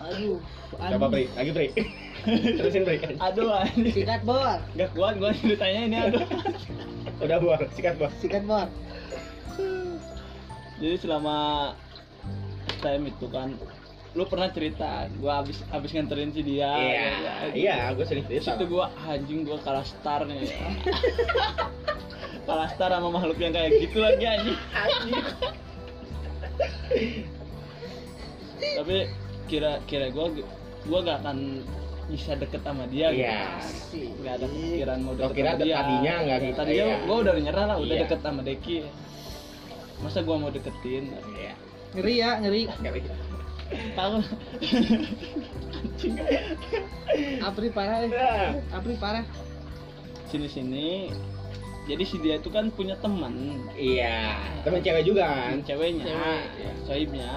Aduh, 0.00 0.36
coba 0.72 1.06
Pri 1.08 1.26
lagi 1.30 1.50
Pri 1.52 1.66
terusin 2.26 2.82
Pri 2.82 2.98
aduh 3.18 3.50
anjing. 3.54 3.94
Sikat 3.94 4.22
bor, 4.26 4.58
gak 4.74 4.90
kuat 4.96 5.14
gua 5.18 5.30
ceritanya 5.36 5.80
ini 5.86 5.96
aduh. 5.96 6.26
Udah 7.22 7.38
buat 7.42 7.66
sikat 7.74 7.98
bos 7.98 8.14
sikat 8.18 8.42
bor. 8.46 8.68
jadi 10.78 10.94
selama 11.02 11.74
STM 12.78 13.10
itu 13.10 13.26
kan 13.26 13.58
lu 14.16 14.24
pernah 14.24 14.48
cerita 14.50 15.10
gua 15.18 15.42
abis 15.42 15.60
abis 15.70 15.90
nganterin 15.94 16.30
si 16.32 16.40
dia 16.46 16.70
Iya, 16.72 17.02
ya, 17.18 17.34
iya, 17.52 17.76
gue 17.92 18.06
sering 18.08 18.24
cerita. 18.26 18.56
itu 18.56 18.66
gua 18.72 18.88
anjing 19.04 19.44
gua 19.44 19.58
kalah 19.62 19.84
star 19.84 20.24
nih. 20.24 20.48
Kalah 22.48 22.72
star 22.72 22.88
sama 22.88 23.12
makhluk 23.12 23.36
yang 23.36 23.52
kayak 23.52 23.76
gitu 23.76 24.00
lagi 24.00 24.24
anjing. 24.24 24.56
Tapi 28.80 28.96
kira 29.52 29.84
kira 29.84 30.08
gua 30.08 30.32
gua 30.88 30.98
gak 31.04 31.20
akan 31.20 31.60
bisa 32.08 32.32
deket 32.34 32.64
sama 32.64 32.88
dia 32.88 33.12
gitu. 33.12 33.20
Iya. 33.20 33.60
Asik. 33.60 34.08
nggak 34.18 34.34
ada 34.34 34.46
pikiran 34.48 34.98
mau 35.04 35.12
deket 35.12 35.34
kira 35.36 35.50
sama 35.52 35.60
dia 35.60 35.74
tadinya 35.76 36.14
nggak 36.24 36.38
gitu, 36.40 36.56
tadinya 36.56 36.84
iya. 36.88 36.96
gua 37.04 37.16
udah 37.20 37.32
nyerah 37.36 37.64
lah 37.68 37.76
udah 37.76 37.94
Iya. 37.94 38.02
deket 38.08 38.20
sama 38.20 38.40
Deki 38.42 38.76
masa 39.98 40.18
gua 40.22 40.36
mau 40.38 40.48
deketin 40.48 41.04
Iya. 41.36 41.52
ngeri 41.92 42.14
ya 42.16 42.30
ngeri 42.40 42.62
Ngeri. 42.80 43.00
tahu 43.92 44.14
Apri 47.42 47.68
parah 47.68 47.98
eh. 48.04 48.10
Nah, 48.10 48.52
Apri 48.72 48.94
parah 48.96 49.24
sini 50.28 50.44
sini 50.44 50.88
jadi 51.88 52.04
si 52.04 52.20
dia 52.20 52.36
itu 52.36 52.48
kan 52.48 52.68
punya 52.68 52.96
teman 53.00 53.64
Iya, 53.72 54.36
teman 54.60 54.84
cewek 54.84 55.08
juga 55.08 55.24
kan? 55.24 55.56
ceweknya 55.64 56.04
Cewek, 56.04 56.42
iya. 56.60 56.70
soibnya 56.84 57.32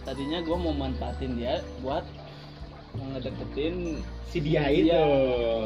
tadinya 0.00 0.38
gue 0.40 0.56
mau 0.56 0.72
manfaatin 0.72 1.36
dia 1.36 1.64
buat 1.80 2.04
ngedeketin 2.96 4.00
Si 4.30 4.38
dia 4.38 4.70
itu. 4.70 4.94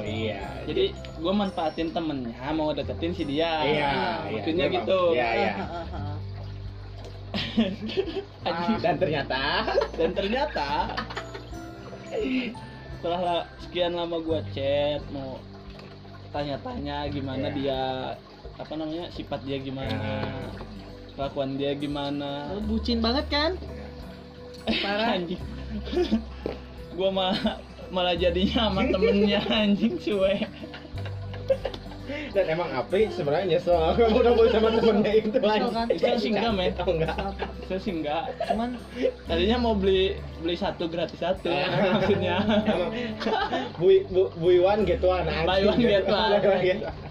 Iya. 0.00 0.64
jadi 0.64 0.84
gue 0.94 1.32
manfaatin 1.34 1.92
temennya 1.92 2.48
mau 2.50 2.72
deketin 2.72 3.12
si 3.12 3.22
dia 3.22 3.60
Iya, 3.60 3.68
iya, 3.68 3.90
maksudnya 4.30 4.66
iya, 4.66 4.74
gitu 4.74 5.00
Iya, 5.12 5.28
iya. 5.34 5.52
Anjing. 8.42 8.76
Dan 8.84 8.94
ternyata 8.96 9.42
dan 9.98 10.10
ternyata 10.12 10.68
setelah 12.94 13.20
la- 13.20 13.46
sekian 13.60 13.92
lama 13.92 14.16
gue 14.16 14.40
chat 14.54 15.02
mau 15.10 15.36
tanya-tanya 16.30 17.04
gimana 17.10 17.46
Iya. 17.46 17.54
dia 17.54 17.80
apa 18.54 18.72
namanya 18.72 19.10
sifat 19.10 19.42
dia 19.42 19.58
gimana 19.58 20.24
kelakuan 21.12 21.58
dia 21.58 21.74
gimana 21.74 22.48
Lu 22.54 22.64
bucin 22.70 22.98
banget 22.98 23.26
kan 23.28 23.50
parah 24.82 25.18
anjing 25.18 25.42
gua 26.94 27.10
malah 27.10 27.58
malah 27.92 28.14
jadinya 28.16 28.70
sama 28.70 28.86
temennya 28.88 29.40
anjing 29.50 29.94
cuek 30.00 30.48
dan 32.34 32.44
emang 32.50 32.68
Apri 32.74 33.08
sebenarnya 33.14 33.56
nyesel 33.56 33.78
kamu 33.96 34.16
udah 34.20 34.32
boleh 34.34 34.50
sama 34.50 34.68
temennya 34.74 35.12
itu 35.22 35.38
kan? 35.38 35.86
Itu 35.88 36.06
sih 36.18 36.30
enggak, 36.34 36.52
men. 36.52 36.72
Oh, 36.82 36.90
enggak. 36.90 37.16
saya 37.64 37.78
sih 37.80 37.92
enggak 37.94 38.24
cuman 38.50 38.76
tadinya 39.24 39.56
mau 39.56 39.74
beli 39.78 40.18
beli 40.44 40.56
satu 40.58 40.90
gratis 40.90 41.16
satu 41.16 41.48
maksudnya 41.48 42.44
Emang 42.44 42.92
Bui 43.80 44.04
bu, 44.10 44.28
Bui 44.36 44.60
Wan 44.60 44.84
get 44.84 45.00
one 45.00 45.24
anjing. 45.24 45.48
Buy 45.48 45.64
one, 45.64 45.80
get 45.80 46.04
one. 46.10 47.03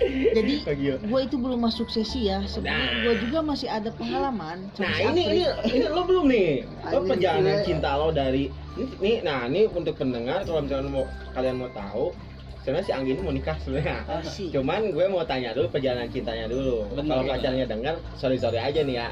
Jadi 0.00 0.52
Oh, 0.62 1.00
gue 1.00 1.20
itu 1.24 1.36
belum 1.36 1.60
masuk 1.60 1.88
sesi 1.88 2.30
ya. 2.30 2.38
Sebenarnya 2.44 2.86
Nah. 2.88 3.02
gue 3.02 3.14
juga 3.24 3.38
masih 3.42 3.68
ada 3.68 3.90
pengalaman 3.90 4.70
Nah 4.74 4.90
si 4.94 5.02
ini 5.02 5.22
ini 5.26 5.44
ini 5.66 5.86
lo 5.86 6.02
belum 6.04 6.24
nih? 6.26 6.50
Lo 6.88 7.00
perjalanan 7.04 7.62
cinta 7.62 7.98
lo 7.98 8.08
dari 8.10 8.48
ini, 8.78 9.20
nah 9.20 9.46
ini 9.46 9.66
untuk 9.66 9.98
pendengar 9.98 10.46
kalau 10.46 10.62
misalnya 10.62 10.86
mau 10.88 11.04
kalian 11.34 11.56
mau 11.58 11.70
tahu 11.72 12.14
sebenarnya 12.62 12.84
si 12.84 12.92
Anggi 12.92 13.10
ini 13.16 13.22
mau 13.22 13.32
nikah 13.32 13.56
sebenarnya. 13.58 13.96
Asik. 14.06 14.48
cuman 14.52 14.80
gue 14.92 15.04
mau 15.08 15.24
tanya 15.24 15.50
dulu 15.50 15.66
perjalanan 15.68 16.06
cintanya 16.08 16.46
dulu. 16.46 16.86
Bener, 16.92 17.04
kalau 17.08 17.24
pacarnya 17.26 17.66
dengar 17.66 17.94
sorry 18.14 18.36
sorry 18.36 18.60
aja 18.60 18.80
nih 18.84 19.02
ya. 19.02 19.08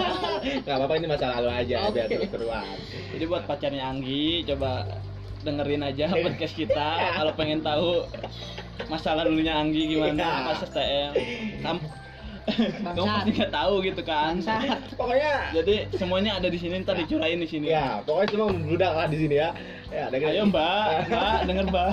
Nggak 0.64 0.76
apa-apa 0.76 0.94
ini 0.94 1.06
masa 1.08 1.26
lalu 1.34 1.48
aja 1.50 1.78
biar 1.90 2.06
Oke. 2.06 2.16
terus 2.16 2.30
teruan 2.30 2.66
jadi 3.10 3.24
buat 3.26 3.44
pacarnya 3.44 3.82
Anggi 3.82 4.46
coba 4.46 4.86
dengerin 5.40 5.82
aja 5.82 6.04
podcast 6.10 6.54
kita. 6.54 6.88
Kalau 7.14 7.32
pengen 7.32 7.60
tahu 7.60 8.04
masa 8.86 9.12
lalunya 9.12 9.54
Anggi 9.54 9.88
gimana 9.88 10.16
Iya. 10.16 10.46
pas 10.46 10.60
STM 10.62 11.10
Kam 11.60 11.76
kamu 12.82 13.04
pasti 13.06 13.30
nggak 13.36 13.52
tahu 13.52 13.74
gitu 13.84 14.02
kan. 14.02 14.34
Bangsat. 14.34 14.98
pokoknya 14.98 15.54
jadi 15.54 15.86
semuanya 15.94 16.34
ada 16.34 16.48
di 16.50 16.58
sini 16.58 16.82
ntar 16.82 16.98
dicurain 16.98 17.38
di 17.38 17.46
sini. 17.46 17.70
Ya 17.70 18.02
pokoknya 18.02 18.28
cuma 18.32 18.44
membludak 18.50 18.90
lah 18.90 19.06
di 19.06 19.18
sini 19.20 19.36
ya. 19.38 19.54
Ya 19.86 20.10
dengerin. 20.10 20.34
ayo 20.34 20.42
mbak. 20.48 20.86
Mbak 21.06 21.38
denger 21.46 21.64
mbak. 21.70 21.90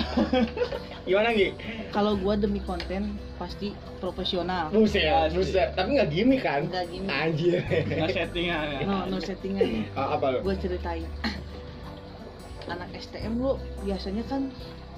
Gimana 1.07 1.29
Gi? 1.31 1.49
kalau 1.93 2.17
gue 2.17 2.33
demi 2.37 2.59
konten 2.59 3.15
pasti 3.37 3.71
profesional. 3.99 4.71
Buset 4.73 5.05
Asik. 5.05 5.35
buset. 5.37 5.69
Tapi 5.77 5.89
nggak 5.93 6.09
gimmick 6.09 6.41
kan? 6.41 6.65
Nggak 6.65 6.85
gimmick. 6.89 7.13
anjir. 7.13 7.53
Nggak 7.85 8.09
settingan 8.15 8.65
ya. 8.71 8.79
No 8.87 8.97
no 9.05 9.17
settingan. 9.19 9.67
Ah, 9.99 10.17
apa 10.17 10.25
lo 10.31 10.37
gue 10.41 10.55
ceritain 10.57 11.05
anak 12.67 12.89
STM 12.95 13.39
lu 13.39 13.55
biasanya 13.83 14.23
kan 14.27 14.51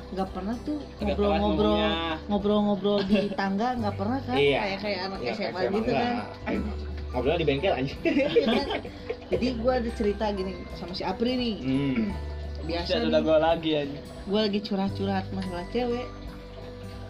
nggak 0.09 0.29
pernah 0.33 0.57
tuh 0.65 0.81
ngobrol-ngobrol 1.05 1.77
ngobrol-ngobrol 2.25 2.99
di 3.05 3.29
tangga 3.39 3.77
nggak 3.77 3.93
pernah 3.93 4.19
kan? 4.25 4.35
Iya. 4.37 4.57
kayak 4.65 4.79
kayak 4.81 4.99
anak 5.05 5.19
Ya, 5.21 5.33
SMA 5.37 5.49
SMA 5.53 5.61
gitu 5.69 5.91
kan? 5.93 6.15
ngobrolnya 7.09 7.39
di 7.41 7.47
bengkel 7.47 7.73
aja 7.73 7.95
jadi 9.31 9.47
gue 9.57 9.71
ada 9.73 9.89
cerita 9.93 10.25
gini 10.33 10.53
sama 10.77 10.93
si 10.97 11.01
Apri 11.05 11.33
nih. 11.37 11.55
Hmm. 11.61 12.09
biasa 12.69 13.01
nih 13.01 13.07
udah 13.09 13.21
gue 13.21 13.37
lagi 13.37 13.71
aja 13.85 13.99
gue 14.29 14.39
lagi 14.45 14.59
curhat-curhat 14.61 15.25
masalah 15.33 15.65
cewek. 15.73 16.05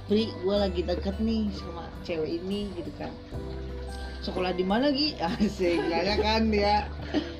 Pri 0.07 0.31
gue 0.41 0.55
lagi 0.55 0.81
deket 0.81 1.15
nih 1.21 1.51
sama 1.53 1.85
cewek 2.07 2.41
ini 2.41 2.71
gitu 2.79 2.89
kan. 2.97 3.11
Sekolah 4.23 4.55
di 4.55 4.63
mana 4.63 4.89
Gi? 4.89 5.19
Asik 5.27 5.79
kan 6.23 6.47
dia. 6.49 6.87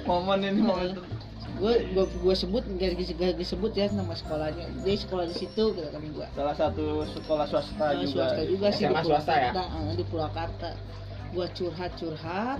Momen 0.03 0.43
ini 0.43 0.61
momen 0.63 1.18
gue 1.59 1.73
gue 1.91 2.05
gue 2.07 2.35
sebut 2.35 2.63
gak 2.75 2.91
gak 3.19 3.35
disebut 3.35 3.71
ya 3.75 3.85
nama 3.91 4.15
sekolahnya. 4.15 4.65
Dia 4.81 4.95
sekolah 4.95 5.27
di 5.27 5.35
situ 5.35 5.63
gitu 5.75 5.87
kan 5.87 5.99
gue 6.01 6.27
salah 6.31 6.55
satu 6.55 7.03
sekolah 7.05 7.45
swasta 7.45 7.85
Nah, 7.91 7.99
juga. 7.99 8.31
swasta 8.31 8.41
juga 8.43 8.67
sih 8.71 8.83
SMA 8.87 8.99
di 8.99 9.07
swasta 9.07 9.33
ya? 9.35 9.51
Purwakarta, 9.51 9.63
eh, 9.83 9.95
di 9.95 10.03
Purwakarta 10.07 10.69
gue 11.29 11.47
curhat 11.53 11.91
curhat. 11.95 12.59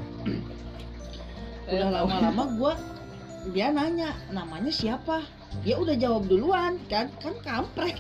Eh, 1.66 1.74
udah 1.74 1.90
lama-lama 1.90 2.44
gue 2.54 2.74
dia 3.50 3.72
nanya 3.72 4.12
namanya 4.30 4.68
siapa? 4.68 5.24
Dia 5.66 5.80
udah 5.80 5.96
jawab 5.98 6.30
duluan 6.30 6.78
kan 6.92 7.10
kan 7.18 7.34
kampret. 7.42 7.98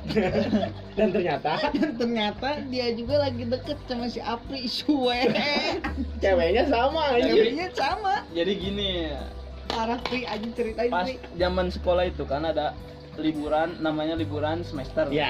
Dan 0.99 1.09
ternyata? 1.09 1.57
Dan 1.79 1.95
ternyata 1.97 2.61
dia 2.67 2.91
juga 2.93 3.23
lagi 3.23 3.47
deket 3.47 3.79
sama 3.87 4.05
si 4.05 4.19
Apri 4.19 4.67
suwe 4.67 5.31
ceweknya 6.21 6.67
sama 6.67 7.17
ceweknya 7.17 7.67
sama. 7.73 8.21
Jadi 8.35 8.51
gini 8.53 8.89
parah 9.69 9.99
Pri 10.03 10.25
aja 10.25 10.47
ceritain 10.51 10.89
pas 10.89 11.05
Pri 11.05 11.15
zaman 11.37 11.69
sekolah 11.69 12.03
itu 12.09 12.23
kan 12.25 12.43
ada 12.43 12.73
liburan 13.19 13.75
namanya 13.83 14.15
liburan 14.15 14.63
semester. 14.63 15.11
Ya 15.11 15.29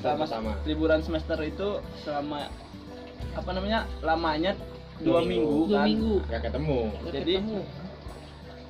sama 0.00 0.28
sama 0.28 0.52
liburan 0.68 1.00
semester 1.00 1.38
itu 1.40 1.80
selama 2.04 2.46
apa 3.32 3.50
namanya 3.52 3.88
lamanya 4.04 4.52
dua, 5.00 5.22
Dua 5.22 5.28
minggu, 5.28 5.58
dua 5.66 5.78
kan. 5.80 5.86
minggu. 5.88 6.14
Nggak 6.28 6.42
ketemu. 6.50 6.78
Gak 6.90 7.12
Jadi, 7.14 7.34
ketemu. 7.40 7.60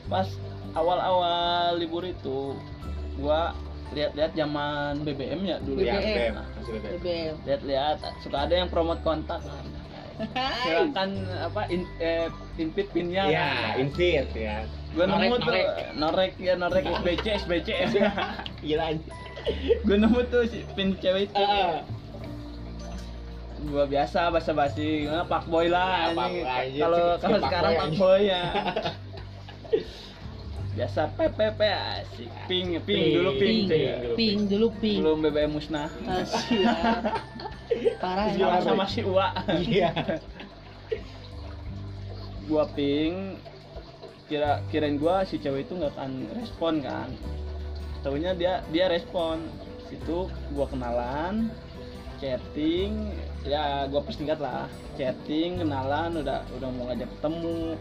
pas 0.08 0.28
awal-awal 0.72 1.76
libur 1.76 2.04
itu 2.04 2.54
gua 3.18 3.52
lihat-lihat 3.88 4.36
zaman 4.36 5.00
BBM 5.02 5.40
ya 5.48 5.56
dulu. 5.64 5.80
Ya 5.80 5.96
BBM. 5.98 6.04
BBM 6.04 6.34
masih 6.36 6.72
BBM 6.76 6.92
BBM 7.00 7.34
lihat-lihat 7.48 7.96
suka 8.20 8.36
ada 8.44 8.54
yang 8.54 8.68
promote 8.68 9.00
kontak 9.00 9.40
silakan 10.64 11.10
apa 11.38 11.62
in, 11.70 11.82
eh, 11.98 12.26
input 12.58 12.86
pinnya 12.90 13.24
ya 13.30 13.48
insit 13.78 14.28
ya. 14.34 14.66
Gue 14.96 15.04
nemu 15.04 15.20
Norek, 15.20 15.30
tuh 15.30 15.52
norek. 15.52 15.66
norek 15.94 16.32
ya 16.40 16.54
norek 16.56 16.82
SBC 16.82 17.26
SBC 17.46 17.68
gila 18.64 18.84
anjir 18.90 19.12
gue 19.86 19.96
nemu 19.96 20.20
tuh 20.28 20.42
si 20.50 20.64
pin 20.74 20.96
cewek 20.98 21.30
itu. 21.30 21.38
Ah, 21.38 21.84
gua 23.58 23.84
biasa 23.86 24.30
basa 24.30 24.54
basi 24.54 25.02
gimana 25.06 25.26
pak 25.26 25.46
boy 25.46 25.66
lah 25.66 26.14
Ya, 26.14 26.86
kalau 26.86 27.18
kalau 27.18 27.38
sekarang 27.42 27.72
pak 27.74 27.90
boy 27.94 28.20
ya 28.26 28.42
biasa 30.78 31.10
PPP 31.18 31.60
asik. 31.66 32.30
Ping 32.46 32.78
ping 32.86 32.86
Ping. 32.86 33.06
dulu 33.18 33.30
ping, 33.34 33.58
ping. 33.66 33.86
dulu, 33.98 34.14
ping. 34.14 34.38
Dulu 34.46 34.68
ping. 34.78 34.98
Belum 35.02 35.18
BBM 35.26 35.50
musnah. 35.50 35.90
Asyik. 36.06 36.62
parah 38.02 38.30
ya 38.30 38.62
sama 38.62 38.62
sama 38.62 38.84
si 38.86 39.00
Uwa. 39.02 39.34
Iya. 39.58 39.90
Gua 42.46 42.64
ping 42.78 43.42
kira 44.30 44.62
kirain 44.70 45.02
gua 45.02 45.26
si 45.26 45.42
cewek 45.42 45.66
itu 45.66 45.74
nggak 45.74 45.98
akan 45.98 46.30
respon 46.38 46.78
kan. 46.78 47.10
Tahunya 48.06 48.38
dia 48.38 48.62
dia 48.70 48.86
respon. 48.86 49.50
Situ 49.90 50.30
gua 50.54 50.70
kenalan 50.70 51.50
chatting 52.22 53.10
ya 53.42 53.90
gua 53.90 54.06
persingkat 54.06 54.38
lah. 54.38 54.70
Chatting 54.94 55.58
kenalan 55.58 56.22
udah 56.22 56.46
udah 56.54 56.68
mau 56.70 56.86
ngajak 56.86 57.10
ketemu. 57.18 57.74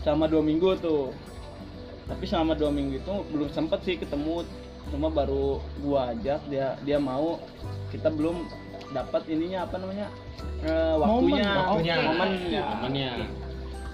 Selama 0.00 0.24
dua 0.24 0.40
minggu 0.40 0.80
tuh 0.80 1.12
tapi 2.06 2.24
selama 2.24 2.54
dua 2.54 2.70
minggu 2.70 2.98
itu 2.98 3.14
belum 3.30 3.50
sempet 3.50 3.82
sih 3.82 3.98
ketemu. 3.98 4.46
Cuma 4.86 5.10
baru 5.10 5.58
gua 5.82 6.14
ajak 6.14 6.46
dia 6.46 6.78
dia 6.82 6.98
mau. 6.98 7.42
Kita 7.90 8.06
belum 8.08 8.46
dapat 8.94 9.26
ininya 9.26 9.66
apa 9.66 9.76
namanya 9.78 10.06
Eh, 10.62 10.94
waktunya. 10.96 11.42
Waktunya. 11.66 11.94
Momennya 12.06 12.60
momennya 12.76 13.10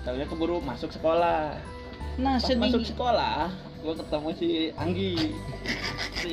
Tahunya 0.02 0.26
keburu 0.26 0.58
masuk 0.60 0.90
sekolah. 0.90 1.54
nah 2.18 2.36
Pas 2.36 2.44
masuk 2.60 2.84
sedih 2.84 2.92
sekolah, 2.92 3.48
gua 3.80 3.94
ketemu 3.96 4.28
si 4.36 4.48
Anggi. 4.76 5.14
si 6.20 6.32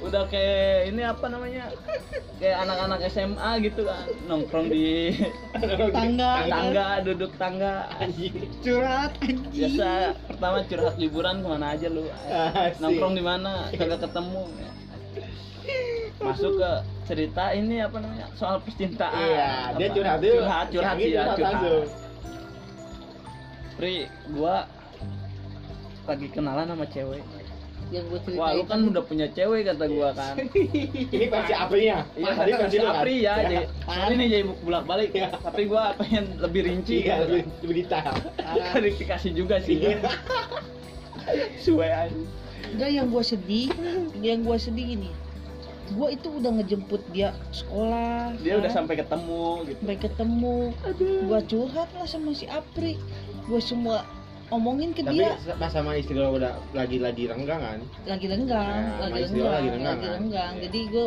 udah 0.00 0.24
kayak 0.32 0.88
ini 0.88 1.02
apa 1.04 1.26
namanya? 1.28 1.68
Kayak 2.40 2.56
anak-anak 2.64 3.00
SMA 3.12 3.50
gitu 3.68 3.84
kan, 3.84 4.08
nongkrong 4.24 4.72
di 4.72 5.12
tangga 5.92 6.48
tangga, 6.48 6.86
duduk 7.04 7.32
tangga. 7.36 7.84
curhat 8.64 9.12
Biasa 9.52 10.16
pertama 10.24 10.64
curhat 10.64 10.96
liburan 10.96 11.44
ke 11.44 11.46
mana 11.52 11.76
aja 11.76 11.92
lu? 11.92 12.08
Asik. 12.08 12.80
Nongkrong 12.80 13.12
di 13.12 13.22
mana? 13.24 13.68
Kagak 13.76 14.08
ketemu. 14.08 14.48
Masuk 16.20 16.60
ke 16.60 16.70
cerita 17.08 17.52
ini 17.56 17.84
apa 17.84 17.96
namanya? 18.00 18.28
Soal 18.36 18.60
percintaan. 18.64 19.16
Iya, 19.16 19.52
dia 19.76 19.88
Apa? 19.88 19.96
curhat 19.96 20.18
dulu. 20.20 20.36
Curhat, 20.40 20.66
curhat 20.72 20.96
Yang 20.96 21.00
sih 21.00 21.12
ya, 21.12 21.24
curhat 21.36 21.54
curhat. 21.60 21.88
Pri, 23.76 23.94
gua 24.32 24.56
lagi 26.08 26.26
kenalan 26.32 26.68
sama 26.68 26.84
cewek. 26.88 27.24
Yang 27.90 28.04
gue 28.06 28.18
ceritain 28.22 28.40
Wah, 28.40 28.50
lu 28.54 28.64
kan 28.70 28.80
udah 28.86 29.02
punya 29.02 29.26
cewek 29.34 29.66
kata 29.66 29.84
gua 29.90 30.14
kan. 30.14 30.34
Ini 31.14 31.26
versi 31.26 31.54
Aprinya. 31.54 32.06
Iya, 32.14 32.32
Tadi 32.38 32.52
versi 32.54 32.76
lu 32.78 32.86
kan? 32.86 32.94
Apri 33.02 33.14
ya. 33.26 33.34
Jadi, 33.42 33.56
sorry 33.82 34.14
nih 34.14 34.26
jadi 34.30 34.44
bolak 34.62 34.84
balik. 34.86 35.08
Iya. 35.10 35.28
Tapi 35.34 35.62
gua 35.66 35.82
pengen 35.98 36.24
lebih 36.38 36.60
rinci. 36.70 37.02
Iya, 37.02 37.26
gitu. 37.26 37.50
lebih 37.66 37.74
detail. 37.82 38.14
Klarifikasi 38.38 39.28
juga 39.34 39.58
sih. 39.58 39.76
Iya. 39.82 39.98
Suwe 41.58 41.90
aja. 41.90 42.14
Enggak 42.70 42.90
yang 42.94 43.06
gue 43.10 43.24
sedih, 43.26 43.68
yang 44.22 44.46
gue 44.46 44.56
sedih 44.56 44.84
gini. 44.94 45.10
Gue 45.90 46.14
itu 46.14 46.30
udah 46.30 46.54
ngejemput 46.54 47.02
dia 47.10 47.34
sekolah. 47.50 48.38
Dia 48.46 48.62
udah 48.62 48.70
kan? 48.70 48.86
sampai 48.86 48.94
ketemu 49.02 49.46
gitu. 49.66 49.80
sampai 49.82 49.98
ketemu. 49.98 50.56
Gue 51.26 51.40
curhat 51.50 51.90
lah 51.98 52.06
sama 52.06 52.30
si 52.30 52.46
Apri. 52.46 52.94
Gue 53.50 53.58
semua 53.58 54.06
omongin 54.50 54.90
ke 54.90 55.00
Tapi 55.00 55.16
dia. 55.16 55.38
pas 55.56 55.70
sama 55.70 55.94
istri 55.94 56.14
lo 56.14 56.34
udah 56.34 56.58
lagi 56.72 56.98
lagi 56.98 57.24
renggang 57.24 57.58
kan? 57.58 57.78
Lagi 58.04 58.26
renggang, 58.26 58.82
Ya, 58.82 58.98
lagi 59.00 59.20
renggang, 59.24 59.46
lagi 59.48 59.68
renggang, 59.68 59.82
lagi 59.86 60.02
kan? 60.02 60.14
renggang. 60.16 60.52
Iya. 60.52 60.62
Jadi 60.66 60.80
gue 60.86 61.06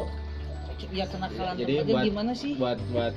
ya 0.91 1.05
kenakalan 1.05 1.53
Jadi 1.55 1.73
aja 1.73 1.83
buat- 1.89 2.05
gimana 2.05 2.31
sih? 2.33 2.53
Buat 2.55 2.79
buat 2.89 3.13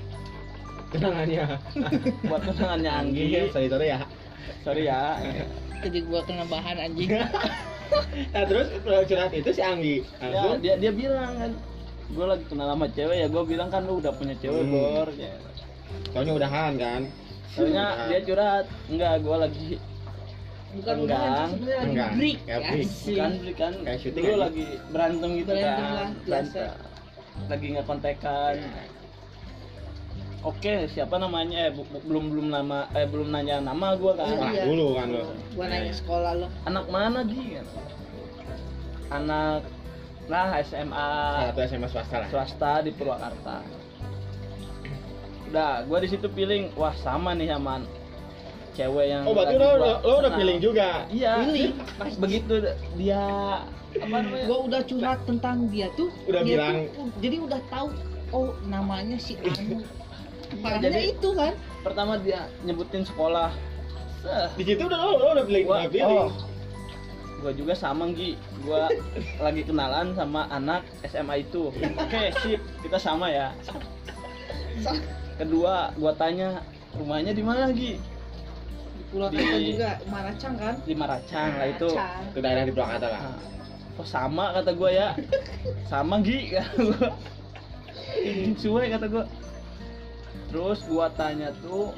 kenangannya. 0.88 1.44
Buat 2.28 2.42
tunangannya 2.44 2.90
Anggi. 2.92 3.22
Anggi, 3.24 3.50
sorry 3.50 3.68
sorry 3.68 3.86
ya. 3.88 3.98
Sorry 4.62 4.82
ya. 4.84 5.02
Jadi 5.78 5.98
gue 6.00 6.20
kena 6.22 6.44
bahan 6.44 6.76
anjing. 6.80 7.10
Nah 8.26 8.42
terus 8.42 8.66
curhat 8.82 9.30
itu 9.30 9.46
si 9.48 9.62
Anggi 9.62 10.02
Ya, 10.18 10.26
langsung 10.34 10.58
dia 10.58 10.74
dia 10.74 10.90
bilang 10.90 11.38
kan 11.38 11.50
gue 12.08 12.26
lagi 12.26 12.42
kenal 12.44 12.66
sama 12.68 12.86
cewek 12.88 13.14
ya 13.16 13.26
gue 13.26 13.42
bilang 13.46 13.70
kan 13.70 13.86
lu 13.86 14.02
udah 14.02 14.10
punya 14.10 14.34
cewek 14.36 14.58
Hmm. 14.58 14.74
bor 14.74 15.06
ya. 15.12 15.30
soalnya 16.10 16.32
udahan 16.34 16.72
kan? 16.74 17.02
soalnya 17.48 17.86
Udahan. 17.86 18.08
dia 18.08 18.18
curhat 18.22 18.64
enggak 18.90 19.14
gue 19.20 19.36
lagi 19.38 19.66
Bukan 20.76 20.94
bukan 20.98 21.16
lagi 21.16 21.52
Renggang. 21.66 22.12
break. 22.14 22.38
Ya, 22.44 22.56
break. 22.60 22.84
Asik. 22.84 23.16
kan 23.16 23.32
kan 23.54 23.72
Kayak 23.82 23.98
syuting 23.98 24.24
dulu 24.24 24.36
lagi 24.38 24.64
berantem 24.86 25.30
gitu 25.34 25.50
Berantem 25.50 25.76
kan 25.78 25.90
lah, 25.90 26.08
biasa. 26.10 26.26
berantem 26.26 26.68
lagi 27.46 27.66
nggak 27.68 27.86
kontekan 27.86 28.54
oke 30.42 30.74
siapa 30.86 31.14
namanya 31.16 31.58
eh 31.60 31.70
bu- 31.70 31.84
bu- 31.84 32.00
belum 32.02 32.24
belum 32.30 32.46
nama 32.48 32.86
eh 32.92 33.04
belum 33.04 33.28
nanya 33.28 33.60
nama 33.60 33.92
gue 33.94 34.12
kan 34.14 34.24
Sekolah 34.26 34.52
Iya. 34.52 34.62
dulu 34.64 34.86
kan 34.94 35.06
lo. 35.10 35.22
Gue 35.50 35.64
nanya 35.66 35.92
sekolah 35.92 36.32
lo. 36.34 36.46
anak 36.62 36.84
mana 36.86 37.18
Gi 37.22 37.46
anak 39.08 39.60
nah 40.26 40.48
SMA 40.60 41.10
Satu 41.46 41.60
SMA 41.64 41.88
swasta 41.88 42.16
lah. 42.16 42.28
swasta 42.28 42.70
di 42.80 42.90
Purwakarta. 42.90 43.56
Udah, 45.46 45.78
gua 45.82 45.98
di 45.98 46.08
situ 46.08 46.26
feeling, 46.28 46.74
wah 46.74 46.90
sama 46.96 47.30
nih 47.30 47.46
sama 47.48 47.78
cewek 48.76 49.06
yang 49.08 49.24
Oh 49.24 49.32
berarti 49.32 49.56
lo, 49.56 49.66
gua 49.66 49.80
lo, 49.80 49.92
lo 50.04 50.14
udah 50.20 50.32
feeling 50.36 50.58
juga? 50.60 50.88
Iya. 51.08 51.32
Feeling. 51.42 51.72
Pas 51.96 52.12
begitu 52.14 52.54
dia 52.94 53.22
apa 53.96 54.16
namanya? 54.20 54.44
Gue 54.44 54.58
udah 54.68 54.80
curhat 54.84 55.18
tentang 55.24 55.56
dia 55.72 55.88
tuh. 55.96 56.12
Udah 56.28 56.44
dia 56.44 56.56
bilang. 56.60 56.74
tuh, 56.92 57.08
jadi 57.18 57.36
udah 57.40 57.60
tahu. 57.66 57.88
Oh 58.28 58.50
namanya 58.66 59.16
si 59.16 59.38
Anu. 59.40 59.80
Parahnya 60.62 60.92
Jadi- 60.92 61.16
itu 61.16 61.28
kan. 61.32 61.52
Pertama 61.80 62.18
dia 62.18 62.44
nyebutin 62.62 63.02
sekolah. 63.02 63.50
Seh, 64.20 64.46
Di 64.54 64.64
situ 64.66 64.82
udah 64.84 64.98
lo, 64.98 65.10
lo 65.16 65.26
udah 65.32 65.44
feeling, 65.44 65.64
gua 65.64 65.76
udah 65.80 65.90
feeling. 65.90 66.18
oh, 66.18 66.30
gua 67.40 67.52
juga 67.54 67.72
sama 67.72 68.10
Gi. 68.12 68.36
Gua 68.60 68.90
lagi 69.46 69.62
kenalan 69.62 70.12
sama 70.12 70.44
anak 70.50 70.84
SMA 71.06 71.40
itu. 71.40 71.72
Oke, 71.72 72.22
sip. 72.42 72.60
Kita 72.82 72.98
sama 72.98 73.30
ya. 73.30 73.54
Kedua, 75.36 75.92
gua 75.94 76.12
tanya 76.12 76.60
rumahnya 76.92 77.32
di 77.32 77.40
mana 77.40 77.70
Gi? 77.70 77.96
Di 79.16 79.22
Purwakarta 79.32 79.56
Di- 79.56 79.68
juga 79.70 79.90
Maracang 80.06 80.54
kan. 80.54 80.74
Di 80.78 80.94
Maracang 80.94 81.50
lah 81.54 81.66
itu. 81.66 81.88
Maracang. 81.88 82.22
Itu 82.28 82.38
daerah 82.38 82.62
di 82.62 82.72
Purwakarta 82.72 83.06
lah. 83.08 83.20
Kok 83.96 84.04
sama 84.06 84.44
kata 84.52 84.70
gue 84.72 84.90
ya 84.92 85.08
sama 85.90 86.14
Gi 86.20 86.38
kata 86.52 86.68
gue 86.76 87.08
Anjing 88.18 88.56
suwe 88.62 88.82
kata 88.86 89.06
gue 89.06 89.24
terus 90.46 90.78
gua 90.84 91.08
tanya 91.10 91.48
tuh 91.58 91.90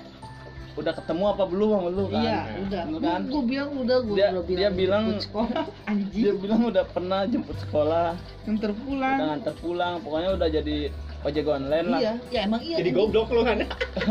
udah 0.73 0.95
ketemu 0.95 1.25
apa 1.29 1.45
belum 1.45 1.69
sama 1.75 1.89
lu 1.91 2.05
kan 2.07 2.23
Iya, 2.23 2.39
udah. 2.61 2.83
Lu 2.87 2.99
kan 2.99 3.21
Gue 3.27 3.43
bilang 3.45 3.71
udah, 3.77 3.99
gue 4.01 4.15
Dia- 4.15 4.31
udah 4.31 4.45
bilang. 4.47 4.63
dia 4.63 4.71
bilang- 4.73 5.07
sekolah 5.19 5.51
dia 5.67 5.91
anjing 5.91 6.37
bilang 6.39 6.61
udah 6.65 6.85
pernah 6.87 7.21
jemput 7.27 7.59
sekolah 7.59 8.15
yang 8.47 8.55
udah 8.55 8.63
terpulang. 8.63 9.17
nganter 9.21 9.55
pulang 9.59 9.95
pokoknya 9.99 10.31
udah 10.33 10.49
jadi 10.49 10.77
ojek 11.29 11.45
online 11.47 11.87
lah 11.87 12.01
Iya, 12.01 12.13
ya 12.29 12.41
emang 12.43 12.61
iya. 12.61 12.77
Jadi 12.81 12.91
goblok 12.91 13.29
lo 13.31 13.45
kan? 13.45 13.63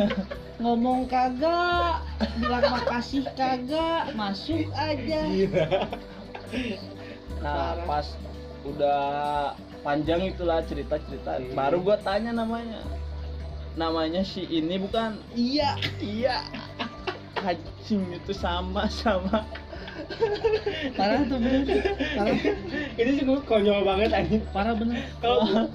ngomong 0.61 1.05
kagak, 1.05 2.01
bilang 2.37 2.65
makasih 2.71 3.25
kagak, 3.33 4.09
masuk 4.13 4.65
aja. 4.73 5.21
nah 7.37 7.77
Parah. 7.77 7.85
pas 7.85 8.07
udah 8.65 9.01
panjang 9.79 10.25
itulah 10.27 10.65
cerita 10.65 10.97
cerita 10.99 11.37
Hmm. 11.37 11.53
baru 11.53 11.77
gua 11.79 11.97
tanya 11.97 12.33
namanya 12.33 12.81
namanya 13.75 14.25
si 14.25 14.43
ini 14.43 14.81
bukan 14.81 15.21
Iya, 15.31 15.77
Iya. 15.97 16.41
Anjing 17.37 18.17
itu 18.17 18.33
sama 18.33 18.89
sama. 18.89 19.45
Parah 20.93 21.21
tuh 21.25 21.37
bener. 21.41 21.61
Parah, 22.15 22.35
Itu 22.97 23.09
sih 23.13 23.23
gue 23.25 23.39
konyol 23.43 23.81
banget 23.83 24.09
anjing. 24.13 24.43
parah 24.51 24.73
bener. 24.73 25.01
Kalau 25.19 25.69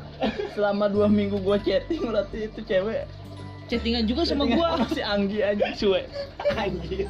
Selama 0.55 0.87
dua 0.87 1.11
minggu 1.11 1.43
gua 1.43 1.59
chatting 1.59 1.99
berarti 2.03 2.47
itu 2.47 2.61
cewek. 2.63 3.11
Chattingan 3.67 4.07
juga 4.07 4.23
sama 4.23 4.47
sama 4.47 4.87
si 4.93 5.03
Anggi 5.03 5.43
aja 5.43 5.67
cuek. 5.75 6.07
anjing. 6.55 7.09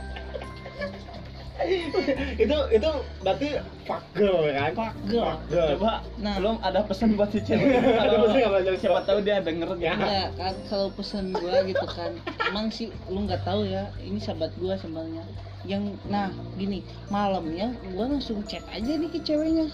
Itu 2.37 2.57
itu 2.70 2.90
berarti 3.20 3.48
fuck 3.85 4.03
girl 4.12 4.46
kan? 4.46 4.70
Fuck 4.72 4.94
girl. 5.07 5.25
Fuck 5.27 5.40
girl. 5.48 5.68
Coba 5.77 5.92
Nah. 6.18 6.35
belum 6.38 6.57
ada 6.61 6.81
pesan 6.83 7.14
buat 7.14 7.31
si 7.31 7.40
cewek. 7.40 7.79
Ada 7.79 8.16
pesan 8.16 8.38
nggak 8.40 8.79
siapa 8.79 9.01
tahu 9.03 9.18
dia 9.20 9.38
denger 9.38 9.70
Ya. 9.77 9.94
Enggak 9.94 10.29
kan 10.37 10.55
kalau 10.66 10.88
pesan 10.92 11.25
gua 11.33 11.62
gitu 11.62 11.87
kan. 11.87 12.12
Emang 12.46 12.66
sih 12.68 12.88
lu 13.07 13.25
nggak 13.25 13.42
tahu 13.42 13.64
ya, 13.64 13.90
ini 13.98 14.18
sahabat 14.18 14.55
gua 14.57 14.75
sebenarnya. 14.77 15.25
Yang 15.62 15.94
nah 16.07 16.27
gini, 16.55 16.81
malamnya 17.07 17.70
gua 17.92 18.11
langsung 18.11 18.42
chat 18.44 18.62
aja 18.68 18.92
nih 18.92 19.09
ke 19.09 19.18
ceweknya. 19.20 19.70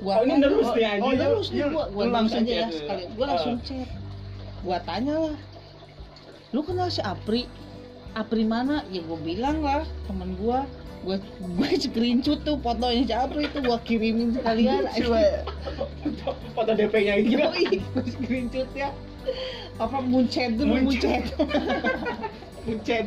Gua 0.00 0.20
Oh, 0.20 0.24
ini 0.24 0.40
nerus 0.40 0.72
nih, 0.72 0.84
Oh, 0.96 1.12
anjing. 1.12 1.18
terus 1.18 1.48
nih 1.50 1.58
Iya, 1.58 1.66
gua, 1.68 1.84
gua 1.90 2.04
langsung 2.06 2.42
aja 2.42 2.52
ya 2.54 2.68
sekali. 2.70 3.02
iya. 3.02 3.12
Gua 3.12 3.26
langsung 3.28 3.54
chat. 3.60 3.88
Gua 4.62 4.78
tanya 4.82 5.14
lah. 5.22 5.36
Lu 6.50 6.60
kenal 6.62 6.88
si 6.88 7.00
Apri? 7.00 7.44
Apri 8.12 8.42
mana? 8.42 8.80
Ya 8.88 9.00
gua 9.02 9.18
bilang 9.18 9.60
lah 9.60 9.84
temen 10.06 10.32
gua. 10.36 10.64
Gua 11.06 11.22
gua 11.54 11.70
screenshot 11.86 12.42
tuh 12.42 12.58
fotonya 12.58 13.02
si 13.06 13.14
Apri 13.14 13.46
itu 13.46 13.58
gua 13.62 13.78
kirimin 13.86 14.34
sekalian. 14.34 14.90
Foto 16.58 16.72
DP-nya 16.74 17.14
itu. 17.22 17.38
Gua 17.38 18.02
screenshot 18.02 18.66
ya. 18.74 18.90
Apa 19.78 20.02
muncet 20.02 20.58
dulu 20.58 20.82
Muncet. 20.82 21.30
muncet. 21.30 21.46
Muncet. 22.66 23.06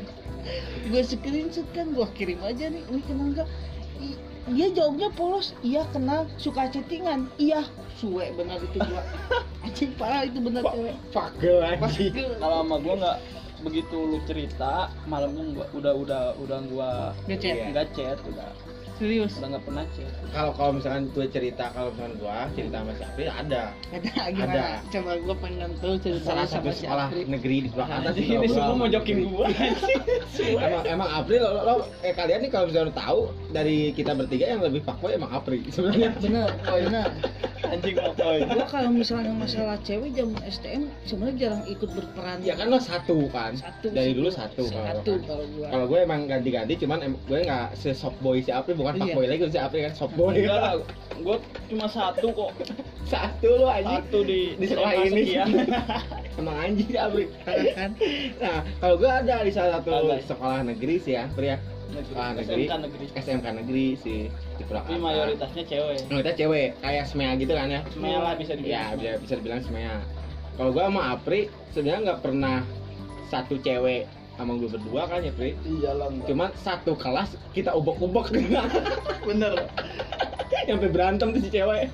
gue 0.89 1.03
screenshot 1.03 1.67
kan 1.75 1.91
gue 1.93 2.07
kirim 2.15 2.39
aja 2.41 2.71
nih 2.71 2.81
ini 2.89 3.03
kenal 3.05 3.27
nggak 3.35 3.49
dia 4.49 4.67
jawabnya 4.73 5.13
polos 5.13 5.53
iya 5.61 5.85
kenal 5.93 6.25
suka 6.41 6.71
chattingan 6.73 7.29
iya 7.37 7.61
suwe 8.01 8.33
benar 8.33 8.57
itu 8.63 8.79
gua 8.81 9.03
anjing 9.61 9.91
parah 9.99 10.25
itu 10.25 10.39
benar 10.41 10.63
cewek 10.73 10.95
girl 11.37 11.61
anjing. 11.61 12.13
Kalau 12.39 12.63
sama 12.65 12.75
gua 12.81 12.95
nggak 12.97 13.17
begitu 13.59 13.97
lu 13.97 14.17
cerita 14.23 14.87
malamnya 15.05 15.43
gua 15.51 15.65
udah 15.75 15.93
udah 15.95 16.23
udah 16.39 16.59
gua 16.71 16.91
Nggak 17.27 17.39
chat? 17.43 17.55
nggak 17.71 17.87
chat 17.95 18.17
udah 18.23 18.49
serius? 18.99 19.31
Udah 19.35 19.49
nggak 19.49 19.63
pernah 19.63 19.83
chat 19.89 20.11
kalau 20.29 20.51
kalau 20.53 20.71
misalkan 20.75 21.03
gue 21.09 21.25
cerita 21.25 21.63
kalau 21.71 21.89
misalkan 21.89 22.13
gue 22.15 22.29
cerita 22.53 22.75
sama 22.77 22.91
si 22.93 23.03
Apri 23.03 23.25
ada. 23.25 23.63
Ada 23.89 24.11
gimana? 24.29 24.51
Ada. 24.51 24.67
coba 24.89 25.11
gua 25.17 25.35
pengen 25.39 25.71
tahu 25.79 25.95
cerita 25.97 26.25
salah 26.27 26.45
satu 26.45 26.53
sama 26.61 26.71
si 26.71 26.83
sekolah 26.83 27.07
Apri. 27.07 27.21
negeri 27.25 27.55
di 27.59 27.69
Purwakarta 27.69 28.09
sih 28.11 28.21
ini 28.21 28.35
kalau 28.35 28.45
semua 28.45 28.67
gua 28.67 28.75
mau 28.75 28.89
jokin 28.89 29.17
gua. 29.25 29.45
Emang 30.59 30.83
emang 30.85 31.09
Apri 31.09 31.35
lo, 31.37 31.49
lo, 31.49 31.61
lo- 31.65 31.87
eh 32.01 32.11
kalian 32.11 32.39
nih 32.41 32.49
kalau 32.49 32.65
misalnya 32.67 32.93
tahu 32.93 33.19
dari 33.49 33.77
kita 33.91 34.11
bertiga 34.13 34.45
yang 34.47 34.61
lebih 34.61 34.81
fuckboy 34.81 35.11
emang 35.11 35.31
Apri 35.31 35.63
sebenarnya. 35.73 36.09
Bener 36.19 36.49
bener 36.59 37.09
anjing 37.61 37.95
apa 37.95 38.23
gua 38.49 38.65
kalau 38.65 38.89
misalnya 38.89 39.29
masalah 39.31 39.77
cewek 39.79 40.11
zaman 40.11 40.41
STM 40.43 40.83
sebenarnya 41.03 41.35
jarang 41.39 41.63
ikut 41.65 41.89
berperan. 41.89 42.37
Ya 42.41 42.53
kan 42.53 42.67
lo 42.67 42.79
satu 42.79 43.29
kan? 43.29 43.53
Satu 43.53 43.89
dari 43.89 44.11
sih 44.11 44.15
dulu 44.15 44.29
satu 44.29 44.63
kalau 44.65 44.85
satu 44.95 45.11
kalau 45.23 45.45
gua. 45.53 45.67
Kalau 45.69 45.85
gue 45.85 45.99
emang 45.99 46.21
ganti-ganti 46.25 46.73
cuman 46.77 46.99
em- 47.03 47.19
gue 47.21 47.39
nggak 47.39 47.67
se 47.75 47.93
soft 47.93 48.17
boy 48.19 48.39
si 48.39 48.49
Apri 48.49 48.73
bukan 48.73 48.88
Iya. 48.95 49.13
fuckboy 49.13 49.25
lagi 49.29 49.41
si 49.49 49.59
Apri 49.59 49.79
kan 49.85 49.93
soft 49.93 50.13
boy. 50.15 50.33
Enggak 50.35 50.59
lah 50.59 50.73
gua 51.19 51.37
cuma 51.67 51.85
satu 51.89 52.27
kok. 52.31 52.51
Satu 53.09 53.49
lo 53.57 53.67
anjing. 53.73 54.05
Satu 54.05 54.19
di 54.21 54.41
Di 54.53 54.65
sekolah 54.69 54.91
ini. 55.01 55.33
emang 56.39 56.55
anjing 56.61 56.87
si 56.93 56.97
Apri 56.97 57.25
Karena 57.41 57.71
kan. 57.73 57.91
Nah 58.45 58.57
kalau 58.77 58.95
gue 59.01 59.09
ada 59.09 59.35
di 59.41 59.51
salah 59.51 59.81
satu 59.81 59.89
Ada. 59.89 60.21
sekolah 60.29 60.59
negeri 60.61 60.95
sih 61.01 61.17
ya 61.17 61.25
Apri 61.25 61.47
ya. 61.49 61.57
Sekolah 61.89 62.37
negeri. 62.37 62.69
SMK 62.69 62.75
negeri 62.85 63.05
SMK 63.17 63.47
negeri 63.65 63.85
sih 63.97 64.19
di 64.29 64.63
Purwakarta 64.63 64.93
tapi 64.93 65.01
mayoritasnya 65.01 65.63
cewek. 65.65 65.99
Kita 66.05 66.31
cewek 66.37 66.67
kayak 66.85 67.05
Smea 67.09 67.33
gitu 67.41 67.53
kan 67.57 67.67
ya. 67.73 67.81
Smea 67.89 68.17
lah 68.21 68.33
bisa 68.37 68.53
ya 68.53 68.93
dibilang 68.93 68.93
bisa, 69.01 69.11
bisa 69.25 69.33
dibilang 69.41 69.61
Smea 69.65 69.97
kalau 70.59 70.75
gue 70.75 70.83
sama 70.83 71.15
Apri 71.15 71.47
sebenarnya 71.71 72.01
nggak 72.11 72.19
pernah 72.19 72.67
satu 73.31 73.55
cewek 73.63 74.03
sama 74.39 74.55
gue 74.55 74.71
berdua 74.71 75.03
kan 75.11 75.19
ya 75.19 75.35
Pri? 75.35 75.51
Lah 75.83 76.07
cuman 76.23 76.49
satu 76.63 76.95
kelas 76.95 77.35
kita 77.51 77.75
ubek-ubek. 77.75 78.31
Bener. 79.27 79.67
Sampai 80.63 80.89
berantem 80.89 81.35
tuh 81.35 81.41
si 81.43 81.49
cewek. 81.51 81.91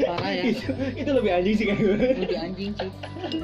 Parah 0.00 0.32
ya. 0.32 0.42
Itu, 0.48 0.72
itu 0.96 1.10
lebih 1.12 1.30
anjing 1.36 1.54
sih 1.60 1.64
kayak 1.68 1.78
gue 1.78 1.96
lebih 2.24 2.38
anjing 2.40 2.70
sih. 2.76 2.90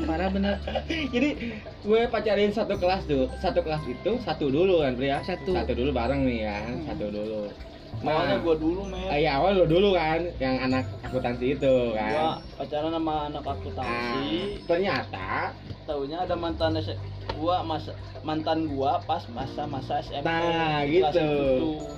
Parah 0.09 0.29
bener. 0.33 0.57
Jadi 0.89 1.59
gue 1.85 2.01
pacarin 2.09 2.53
satu 2.53 2.81
kelas 2.81 3.05
tuh. 3.05 3.29
Satu 3.41 3.61
kelas 3.61 3.83
itu 3.85 4.13
satu 4.25 4.49
dulu 4.49 4.81
kan 4.81 4.97
Pri 4.97 5.13
ya? 5.13 5.21
Satu. 5.21 5.53
dulu 5.53 5.91
bareng 5.93 6.25
nih 6.25 6.39
ya. 6.49 6.59
Hmm. 6.65 6.85
satu 6.89 7.07
dulu. 7.13 7.53
Awalnya 7.99 8.37
gua 8.47 8.55
dulu 8.55 8.81
men. 8.87 9.11
Ah, 9.11 9.19
iya 9.19 9.31
awal 9.43 9.59
lo 9.59 9.67
dulu 9.67 9.97
kan 9.97 10.23
yang 10.39 10.55
anak 10.63 10.87
akuntansi 11.03 11.59
itu 11.59 11.75
gua 11.91 11.99
kan 11.99 12.15
pacaran 12.55 12.91
sama 12.95 13.15
anak 13.27 13.43
akuntansi. 13.43 14.29
Ternyata 14.71 15.51
taunya 15.89 16.21
ada 16.21 16.37
mantan 16.37 16.77
S- 16.77 16.93
gua 17.41 17.65
masa 17.65 17.97
mantan 18.21 18.69
gua 18.69 19.01
pas 19.01 19.25
masa-masa 19.33 20.05
SMP 20.05 20.29
Nah, 20.29 20.85
gitu. 20.85 21.09
itu. 21.09 21.33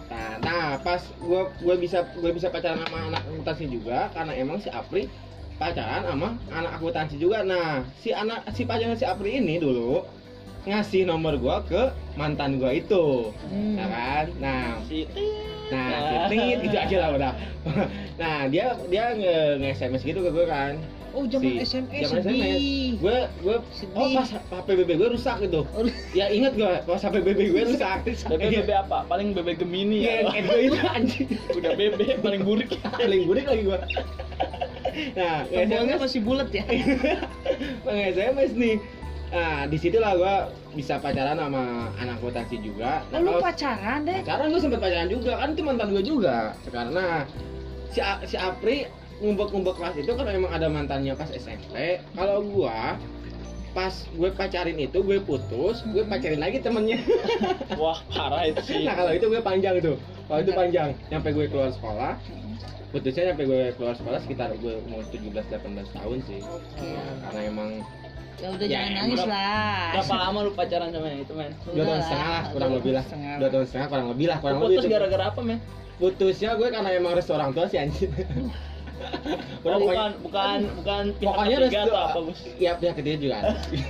Nah, 0.07 0.33
nah 0.39 0.67
pas 0.79 1.03
gue 1.03 1.43
gue 1.59 1.77
bisa 1.77 2.07
gue 2.15 2.31
bisa 2.31 2.47
pacaran 2.47 2.79
sama 2.79 3.11
anak 3.11 3.27
akuntansi 3.27 3.67
juga 3.67 4.07
karena 4.15 4.33
emang 4.39 4.63
si 4.63 4.71
Apri 4.71 5.11
pacaran 5.59 6.07
sama 6.07 6.39
anak 6.49 6.79
akuntansi 6.79 7.19
juga. 7.19 7.43
Nah, 7.43 7.83
si 7.99 8.15
anak 8.15 8.47
si 8.55 8.63
pacaran 8.63 8.95
si 8.95 9.03
Apri 9.03 9.43
ini 9.43 9.59
dulu 9.59 10.07
ngasih 10.61 11.09
nomor 11.09 11.35
gua 11.41 11.65
ke 11.65 11.91
mantan 12.15 12.61
gua 12.61 12.71
itu, 12.71 13.33
Hmm. 13.49 13.75
ya 13.75 13.87
kan? 13.89 14.25
Nah, 14.39 14.65
si 14.85 15.09
nah, 15.73 15.89
Nah. 15.89 16.29
titit 16.29 16.59
gitu 16.63 16.77
aja 16.77 16.97
lah 17.01 17.11
udah. 17.17 17.33
nah, 18.21 18.45
dia 18.47 18.77
dia 18.87 19.17
nge, 19.17 19.37
nge 19.57 19.69
SMS 19.73 20.03
gitu 20.05 20.21
ke 20.21 20.31
gue 20.31 20.45
kan. 20.45 20.77
Oh 21.11 21.25
zaman 21.25 21.51
Si- 21.59 21.61
SMS 21.65 22.03
zaman 22.05 22.23
sedih 22.23 22.97
Gue 22.97 23.17
gue 23.39 23.57
Sedih. 23.71 23.97
oh 23.97 24.09
pas 24.13 24.29
HP 24.31 24.69
BB 24.77 24.91
gue 24.97 25.09
rusak 25.11 25.37
gitu. 25.41 25.61
Oh, 25.69 25.83
Ya 26.11 26.27
inget 26.29 26.53
gue 26.55 26.73
pas 26.81 26.99
HP 26.99 27.17
BB 27.21 27.41
gue 27.51 27.63
rusak. 27.71 27.99
BB 28.05 28.43
BB 28.57 28.71
apa? 28.73 29.05
Paling 29.05 29.33
BB 29.33 29.49
Gemini 29.57 30.03
Iya, 30.03 30.27
ya 30.27 30.41
gue 30.41 30.59
itu 30.65 30.79
anjing. 30.81 31.27
udah 31.53 31.73
BB 31.73 32.01
paling 32.19 32.43
buruk 32.43 32.69
paling 32.85 33.23
burik 33.25 33.45
lagi 33.45 33.63
gua. 33.65 33.79
Nah 35.13 35.47
SMS 35.47 35.99
masih 36.01 36.21
bulat 36.21 36.49
ya? 36.51 36.65
Bang 37.85 37.97
SMS 37.97 38.53
nih. 38.55 38.77
Nah 39.31 39.65
di 39.65 39.77
situlah 39.77 40.13
gua 40.15 40.35
bisa 40.71 40.99
pacaran 40.99 41.35
sama 41.35 41.63
anak 41.97 42.19
akuntansi 42.19 42.59
juga. 42.59 43.03
Nah, 43.09 43.19
kalau 43.21 43.39
pacaran 43.41 44.03
deh. 44.03 44.19
pacaran 44.21 44.51
gua 44.51 44.61
sempet 44.61 44.79
pacaran 44.79 45.09
juga. 45.09 45.33
Kan 45.37 45.49
itu 45.55 45.63
mantan 45.63 45.89
gua 45.91 46.03
juga. 46.03 46.37
Karena 46.67 47.23
si 47.89 47.99
A- 47.99 48.23
si 48.23 48.35
Apri 48.35 48.87
ngumpet-ngumpet 49.21 49.75
kelas 49.77 49.95
itu 50.01 50.13
kan 50.17 50.27
emang 50.33 50.51
ada 50.51 50.67
mantannya 50.73 51.13
pas 51.13 51.29
SMP 51.29 52.01
kalau 52.17 52.41
gua 52.41 52.97
pas 53.71 53.95
gue 53.95 54.31
pacarin 54.35 54.79
itu 54.83 54.99
gue 54.99 55.19
putus 55.23 55.87
gue 55.87 56.03
pacarin 56.03 56.43
lagi 56.43 56.59
temennya. 56.59 56.99
Wah 57.81 58.03
parah 58.11 58.51
itu 58.51 58.63
sih. 58.67 58.83
Nah 58.83 58.99
kalau 58.99 59.15
itu 59.15 59.31
gue 59.31 59.41
panjang 59.43 59.79
tuh. 59.79 59.97
Kalau 60.27 60.41
itu 60.43 60.53
panjang. 60.55 60.91
Nyampe 61.11 61.31
gue 61.31 61.47
keluar 61.47 61.71
sekolah. 61.71 62.19
Putusnya 62.91 63.31
nyampe 63.31 63.47
gue 63.47 63.71
keluar 63.79 63.95
sekolah 63.95 64.19
sekitar 64.27 64.51
gue 64.59 64.75
umur 64.91 65.07
17-18 65.15 65.87
tahun 65.95 66.19
sih. 66.27 66.43
Oke. 66.43 66.91
Karena 66.99 67.41
emang 67.47 67.71
ya 68.41 68.49
udah 68.57 68.67
Ya, 68.67 68.73
jangan 68.73 68.93
nangis 69.05 69.23
lah. 69.29 69.91
Berapa 69.95 70.15
lama 70.17 70.39
lu 70.49 70.53
pacaran 70.57 70.89
sama 70.91 71.07
yang 71.07 71.21
itu 71.23 71.33
men? 71.37 71.53
Dua 71.71 71.85
tahun 71.87 72.03
setengah 72.03 72.29
lah 72.29 72.43
kurang 72.51 72.71
lebih 72.75 72.93
lah. 72.97 73.05
dua 73.39 73.49
tahun 73.53 73.65
setengah 73.69 73.87
kurang 73.87 74.07
lebih 74.11 74.27
lah 74.27 74.39
kurang 74.43 74.59
lebih 74.59 74.77
putus 74.81 74.87
gara-gara 74.91 75.25
apa 75.31 75.41
men? 75.47 75.59
Putusnya 76.01 76.51
gue 76.59 76.69
karena 76.73 76.91
emang 76.97 77.13
restu 77.15 77.33
orang 77.37 77.55
tua 77.55 77.69
sih 77.71 77.79
anjir 77.79 78.09
Oh, 79.61 79.77
bukan 79.77 80.11
bukan 80.25 80.59
bukan 80.81 81.03
pihak 81.21 81.33
pokoknya 81.37 81.57
ketiga 81.69 81.81
atau 81.85 82.01
apa 82.01 82.19
Gus? 82.29 82.41
Ya 82.57 82.73
pihak 82.77 82.95
ketiga 82.97 83.17
juga. 83.21 83.39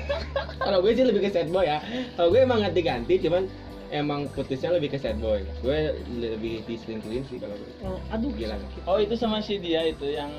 Kalau 0.66 0.78
gue 0.82 0.92
sih 0.94 1.04
lebih 1.06 1.20
ke 1.26 1.30
sad 1.30 1.48
boy 1.50 1.66
ya. 1.66 1.78
Kalau 2.18 2.28
gue 2.34 2.40
emang 2.42 2.58
ganti-ganti 2.62 3.14
cuman 3.22 3.46
emang 3.90 4.30
putusnya 4.34 4.70
lebih 4.74 4.94
ke 4.94 4.98
sad 4.98 5.18
boy. 5.22 5.42
Gue 5.62 5.94
lebih 6.18 6.66
diselingkuhin 6.66 7.22
sih 7.26 7.38
kalau 7.38 7.54
gue. 7.54 7.72
Oh, 7.86 7.98
aduh. 8.10 8.30
Gila 8.34 8.56
oh 8.86 8.98
itu 8.98 9.14
sama 9.14 9.42
si 9.42 9.58
dia 9.58 9.86
itu 9.86 10.06
yang 10.10 10.30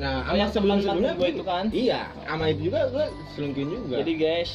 nah 0.00 0.24
sama 0.24 0.36
yang 0.38 0.50
sebelum 0.50 0.78
sebelumnya 0.80 1.12
gue 1.12 1.28
itu 1.28 1.44
kan? 1.44 1.68
iya 1.76 2.08
sama 2.24 2.48
itu 2.48 2.72
juga 2.72 2.88
gue 2.88 3.06
selingkuhin 3.36 3.68
juga. 3.68 3.96
Jadi 4.00 4.12
guys 4.16 4.50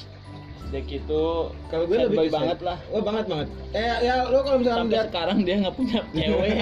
Dek 0.73 0.89
itu 0.89 1.23
kalau 1.69 1.85
gue 1.85 1.97
lebih 2.09 2.25
boy 2.25 2.29
banget 2.33 2.59
lah. 2.65 2.77
Oh 2.89 3.01
banget 3.03 3.25
banget. 3.29 3.47
Eh 3.77 3.95
ya 4.01 4.25
lo 4.25 4.41
kalau 4.41 4.57
misalkan 4.57 4.89
sampai 4.89 4.95
lihat 4.97 5.09
sekarang 5.13 5.37
dia 5.45 5.55
nggak 5.61 5.75
punya 5.77 5.99
cewek 6.17 6.55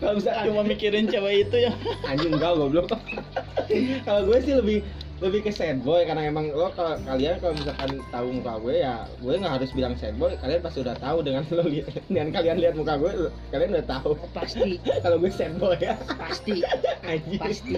kalau 0.00 0.12
misalkan 0.18 0.44
cuma 0.50 0.62
mikirin 0.66 1.06
cewek 1.08 1.48
itu 1.48 1.56
ya. 1.68 1.72
Anjing 2.06 2.32
enggak 2.36 2.52
goblok. 2.56 2.88
Kalau 4.06 4.20
gue 4.26 4.38
sih 4.42 4.54
lebih 4.56 4.78
lebih 5.22 5.46
ke 5.46 5.54
sad 5.54 5.78
boy 5.86 6.02
karena 6.02 6.26
emang 6.26 6.50
lo 6.50 6.66
kalau 6.74 6.98
kalian 7.06 7.38
kalau 7.38 7.54
misalkan 7.54 8.02
tahu 8.10 8.26
muka 8.42 8.58
gue 8.58 8.74
ya 8.82 9.06
gue 9.22 9.34
nggak 9.38 9.54
harus 9.54 9.70
bilang 9.70 9.94
sad 9.94 10.18
boy 10.18 10.34
kalian 10.42 10.58
pasti 10.58 10.82
udah 10.82 10.98
tahu 10.98 11.22
dengan 11.22 11.46
lo 11.54 11.62
li- 11.62 11.86
dengan 12.10 12.34
kalian 12.34 12.58
lihat 12.58 12.74
muka 12.74 12.98
gue 12.98 13.30
kalian 13.54 13.70
udah 13.78 13.86
tahu. 13.86 14.18
Pasti. 14.34 14.82
Kalau 15.06 15.16
gue 15.22 15.30
sad 15.30 15.54
boy 15.62 15.78
ya. 15.78 15.94
Pasti. 16.18 16.66
Anjing. 17.06 17.38
Pasti. 17.38 17.74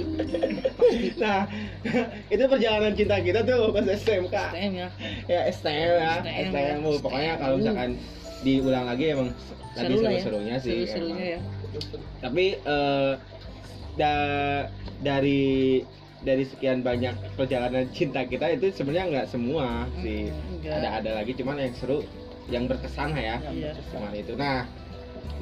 Nah 1.20 1.44
itu 2.32 2.42
perjalanan 2.48 2.96
cinta 2.96 3.20
kita 3.20 3.44
tuh 3.44 3.76
pas 3.76 3.84
SMK 3.92 4.32
STM 4.32 4.72
ya. 4.72 4.88
Ya 5.28 5.40
STM 5.52 5.90
ya. 6.00 6.12
STM, 6.24 6.48
STM 6.48 6.78
ya. 6.80 6.98
pokoknya 7.04 7.32
STM. 7.36 7.42
kalau 7.44 7.54
misalkan 7.60 7.90
diulang 8.40 8.84
lagi 8.88 9.04
emang 9.12 9.28
lagi 9.76 9.92
seru 9.92 10.00
lah 10.00 10.12
ya. 10.12 10.20
seru-serunya 10.22 10.56
sih 10.60 10.70
seru-serunya 10.88 11.26
ya 11.36 11.40
tapi 12.20 12.58
eh, 12.58 13.12
da- 13.94 14.66
dari 15.02 15.82
dari 16.24 16.44
sekian 16.48 16.80
banyak 16.80 17.12
perjalanan 17.36 17.84
cinta 17.92 18.24
kita 18.24 18.48
itu 18.56 18.72
sebenarnya 18.72 19.06
nggak 19.12 19.28
semua 19.28 19.84
sih. 20.00 20.32
Enggak. 20.32 20.80
ada 20.80 20.88
ada 21.02 21.10
lagi 21.20 21.36
cuman 21.36 21.60
yang 21.60 21.74
seru 21.76 22.00
yang 22.48 22.64
berkesan 22.64 23.12
ya. 23.12 23.36
Iya. 23.44 23.72
cuman 23.92 24.12
itu. 24.16 24.32
Nah 24.34 24.64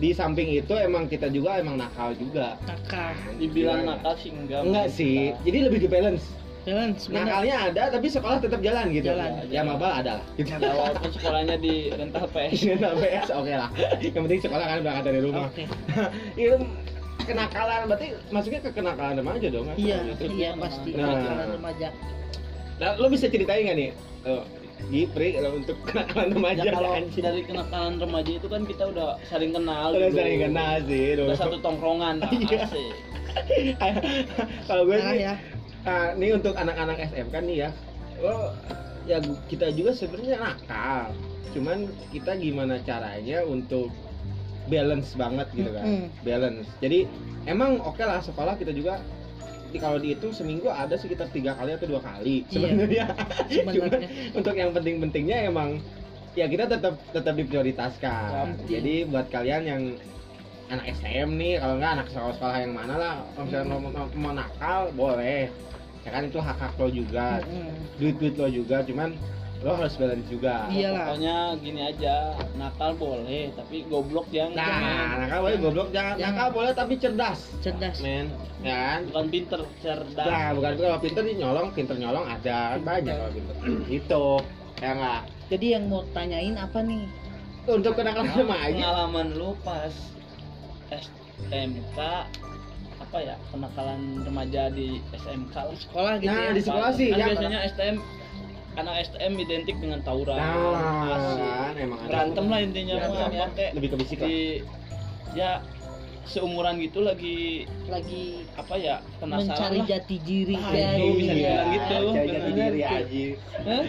di 0.03 0.11
samping 0.11 0.51
itu 0.51 0.75
emang 0.75 1.07
kita 1.07 1.31
juga 1.31 1.63
emang 1.63 1.79
nakal 1.79 2.15
juga. 2.19 2.59
Nakal. 2.67 3.15
Dibilang 3.39 3.87
nakal 3.87 4.19
sih 4.19 4.35
enggak. 4.35 4.67
Enggak 4.67 4.89
sih. 4.91 5.31
Jadi 5.47 5.59
lebih 5.71 5.87
ke 5.87 5.89
balance 5.89 6.42
jalan 6.63 6.89
sebenarnya 6.95 7.27
nakalnya 7.27 7.57
ada 7.67 7.83
tapi 7.91 8.07
sekolah 8.07 8.39
tetap 8.39 8.61
jalan 8.61 8.87
gitu 8.91 9.09
Jalan. 9.09 9.31
ya 9.51 9.61
mabal 9.61 9.93
ada 9.93 10.13
lah 10.17 10.27
gitu 10.33 10.51
ya 10.53 10.71
walaupun 10.73 11.11
sekolahnya 11.11 11.57
di 11.59 11.75
rental 11.91 12.27
PS 12.29 12.55
Rental 12.71 12.95
PS 12.97 13.29
oke 13.33 13.53
lah 13.53 13.71
yang 13.99 14.23
penting 14.23 14.41
sekolah 14.41 14.63
kan 14.63 14.79
berangkat 14.81 15.05
dari 15.05 15.21
rumah 15.21 15.43
oke 15.45 15.65
itu 16.39 16.55
kenakalan 17.23 17.81
berarti 17.87 18.07
masuknya 18.29 18.61
ke 18.61 18.71
kenakalan 18.73 19.15
remaja 19.17 19.47
dong 19.49 19.65
kan? 19.65 19.77
iya 19.77 19.97
Gitu. 20.05 20.23
iya 20.33 20.51
pasti 20.55 20.91
Nah. 20.93 21.07
kenakalan 21.09 21.49
remaja 21.53 21.89
Nah, 22.73 22.99
lo 22.99 23.07
bisa 23.07 23.27
ceritain 23.27 23.63
nggak 23.63 23.79
nih? 23.79 23.91
Oh, 24.25 24.43
Gipri 24.91 25.31
kalau 25.33 25.55
untuk 25.55 25.79
kenakalan 25.87 26.35
remaja 26.35 26.61
ya 26.61 26.73
kalau 26.73 26.91
anjing. 26.93 27.23
dari 27.23 27.43
kenakalan 27.43 27.95
remaja 27.97 28.31
itu 28.33 28.47
kan 28.47 28.63
kita 28.65 28.85
udah 28.87 29.09
saling 29.25 29.51
kenal 29.51 29.89
Udah 29.91 30.03
dulu. 30.05 30.19
saling 30.19 30.39
kenal 30.41 30.73
sih 30.83 31.07
udah 31.17 31.37
satu 31.37 31.57
tongkrongan 31.59 32.15
lah 32.19 32.31
Iya. 32.33 32.59
asik 32.61 32.95
kalau 34.65 34.83
gue 34.85 34.99
sih, 34.99 35.19
ya 35.23 35.35
ah, 35.85 36.13
nih 36.13 36.35
untuk 36.35 36.55
anak-anak 36.55 36.99
SM 37.09 37.29
kan 37.29 37.43
nih 37.45 37.67
ya, 37.67 37.71
lo 38.19 38.55
ya 39.05 39.19
kita 39.47 39.71
juga 39.71 39.93
sebenarnya 39.93 40.39
nakal. 40.39 41.11
Cuman 41.53 41.85
kita 42.09 42.33
gimana 42.35 42.81
caranya 42.81 43.45
untuk 43.45 43.93
balance 44.67 45.13
banget 45.15 45.49
gitu 45.53 45.71
kan, 45.71 45.85
Mm-mm. 45.85 46.09
balance. 46.23 46.69
Jadi 46.79 47.05
emang 47.45 47.77
oke 47.79 48.01
lah 48.01 48.23
sekolah 48.23 48.55
kita 48.55 48.71
juga 48.71 49.03
di 49.69 49.81
kalau 49.81 49.97
dihitung 49.97 50.31
seminggu 50.31 50.69
ada 50.69 50.95
sekitar 50.95 51.33
tiga 51.33 51.57
kali 51.57 51.73
atau 51.73 51.89
dua 51.89 52.01
kali 52.01 52.45
Iya. 52.47 52.53
sebenarnya. 52.53 53.05
Cuman 53.53 53.73
sebenarnya 53.75 54.09
untuk 54.33 54.55
yang 54.55 54.71
penting-pentingnya 54.71 55.39
emang 55.49 55.81
ya 56.33 56.47
kita 56.47 56.65
tetap 56.65 56.97
tetap 57.11 57.35
diprioritaskan. 57.37 58.65
Jadi 58.65 59.05
buat 59.05 59.29
kalian 59.29 59.63
yang 59.65 59.83
anak 60.73 60.87
STM 60.97 61.29
nih 61.37 61.61
kalau 61.61 61.75
nggak 61.77 61.93
anak 62.01 62.07
sekolah-sekolah 62.09 62.57
yang 62.65 62.73
mana 62.73 62.95
lah 62.97 63.15
kalau 63.37 63.45
misalnya 63.45 63.67
mau, 63.69 63.81
mau, 63.85 64.07
mau 64.17 64.33
nakal 64.33 64.81
boleh. 64.97 65.53
Ya 66.03 66.11
kan 66.11 66.23
itu 66.27 66.39
hak 66.43 66.59
hak 66.59 66.73
lo 66.83 66.89
juga 66.91 67.39
duit 68.01 68.19
duit 68.19 68.35
lo 68.35 68.49
juga 68.51 68.83
cuman 68.83 69.15
lo 69.63 69.79
harus 69.79 69.95
balance 69.95 70.27
juga. 70.27 70.67
Iya 70.75 70.89
lah. 70.91 71.07
pokoknya 71.15 71.37
gini 71.63 71.81
aja 71.87 72.15
nakal 72.59 72.91
boleh 72.99 73.55
tapi 73.55 73.87
goblok 73.87 74.27
jangan 74.35 74.59
nah 74.59 75.23
nakal 75.23 75.39
boleh 75.47 75.59
goblok 75.63 75.89
jangan. 75.95 76.15
Nakal 76.19 76.49
boleh 76.51 76.73
tapi 76.75 76.95
cerdas. 76.99 77.39
Cerdas. 77.63 78.03
Men 78.03 78.27
ya 78.65 78.75
kan? 78.75 79.01
Bukan 79.13 79.27
pinter 79.31 79.61
cerdas. 79.79 80.27
Nah, 80.27 80.51
bukan 80.57 80.71
itu 80.75 80.83
kalau 80.83 81.01
pinter 81.05 81.23
nih 81.23 81.37
nyolong, 81.39 81.69
pinter 81.71 81.97
nyolong 82.01 82.25
ada 82.27 82.57
banyak 82.83 83.15
kalau 83.15 83.33
pinter. 83.35 83.55
Itu 84.03 84.25
ya 84.83 84.91
nggak. 84.99 85.23
jadi 85.47 85.67
yang 85.79 85.85
mau 85.87 86.03
tanyain 86.11 86.59
apa 86.59 86.83
nih? 86.83 87.07
Untuk 87.71 87.95
kenakalan 87.95 88.35
remaja, 88.35 88.75
pengalaman 88.75 89.29
lu 89.39 89.55
pas 89.63 89.95
SMK 91.43 91.99
apa 93.03 93.19
ya 93.19 93.35
kenakalan 93.51 94.01
remaja 94.23 94.71
di 94.71 95.03
SMK 95.13 95.55
lah 95.55 95.77
sekolah 95.77 96.13
gitu 96.17 96.31
Nah, 96.31 96.41
ya 96.41 96.51
di 96.55 96.63
sekolah 96.63 96.91
sih, 96.93 97.07
kan 97.11 97.19
ya, 97.19 97.27
biasanya 97.35 97.59
STM 97.69 97.97
anak 98.73 98.95
STM 99.05 99.33
identik 99.37 99.77
dengan 99.79 100.01
tawuran 100.01 100.39
nah, 100.39 101.13
asik. 101.13 101.45
kan 101.45 101.75
emang 101.77 101.99
ada. 102.01 102.09
berantem 102.09 102.45
lah 102.49 102.61
intinya 102.63 102.95
Berantem 102.97 103.21
mah 103.21 103.29
ya. 103.29 103.45
pakai 103.51 103.67
lebih 103.77 103.89
ke 103.91 103.97
lah. 103.97 104.07
di 104.23 104.37
ya 105.33 105.51
seumuran 106.23 106.79
gitu 106.79 107.03
lagi 107.03 107.67
lagi 107.91 108.47
apa 108.55 108.75
ya 108.79 109.03
penasaran 109.19 109.51
mencari 109.51 109.79
lah 109.83 109.87
jati 109.91 110.17
diri 110.23 110.55
Ah, 110.57 110.71
ya. 110.73 110.91
itu 110.95 111.05
bisa 111.19 111.33
dibilang 111.35 111.69
gitu. 111.69 111.99
Cari 112.15 112.29
jati 112.31 112.51
diri 112.55 112.81
aja. 112.81 113.25
Hah? 113.67 113.83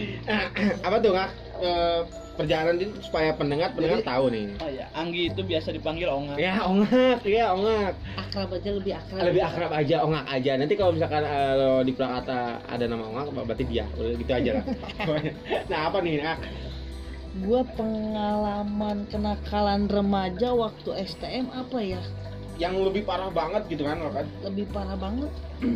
Apa 0.90 0.96
tuh 0.98 1.10
nggak? 1.14 1.30
Eh, 1.54 2.00
perjalanan 2.34 2.74
ini 2.76 2.90
supaya 2.98 3.30
pendengar 3.30 3.70
pendengar 3.72 4.02
Jadi- 4.02 4.10
tahu 4.10 4.24
nih. 4.26 4.46
oh 4.58 4.66
ya 4.68 4.86
Anggi 4.90 5.30
itu 5.30 5.40
biasa 5.40 5.70
dipanggil 5.70 6.10
Onga 6.10 6.34
Ya 6.34 6.58
ongak, 6.60 7.22
ya 7.22 7.54
ongak. 7.54 7.94
akrab 8.18 8.50
aja 8.50 8.70
lebih 8.74 8.92
akrab 8.92 9.22
Lebih 9.22 9.42
akrab 9.44 9.70
aja 9.70 9.96
ongak 10.02 10.24
aja. 10.28 10.52
Nanti 10.58 10.74
kalau 10.74 10.90
misalkan 10.90 11.22
eh, 11.22 11.52
lo 11.54 11.70
di 11.80 11.92
Prakata 11.94 12.58
ada 12.60 12.84
nama 12.84 13.06
ongak, 13.06 13.30
berarti 13.38 13.64
dia. 13.64 13.86
Udah 13.94 14.12
gitu 14.12 14.32
aja 14.32 14.50
lah. 14.52 14.64
nah 15.70 15.80
apa 15.86 15.98
nih? 16.02 16.14
Nah, 16.20 16.36
gua 17.40 17.62
pengalaman 17.70 19.06
kenakalan 19.06 19.86
remaja 19.86 20.50
waktu 20.50 20.90
STM 21.06 21.50
apa 21.50 21.78
ya 21.78 22.02
yang 22.54 22.78
lebih 22.78 23.02
parah 23.02 23.30
banget 23.30 23.66
gitu 23.66 23.82
kan, 23.82 23.98
lo 23.98 24.10
kan? 24.10 24.22
lebih 24.42 24.70
parah 24.70 24.94
banget 24.94 25.26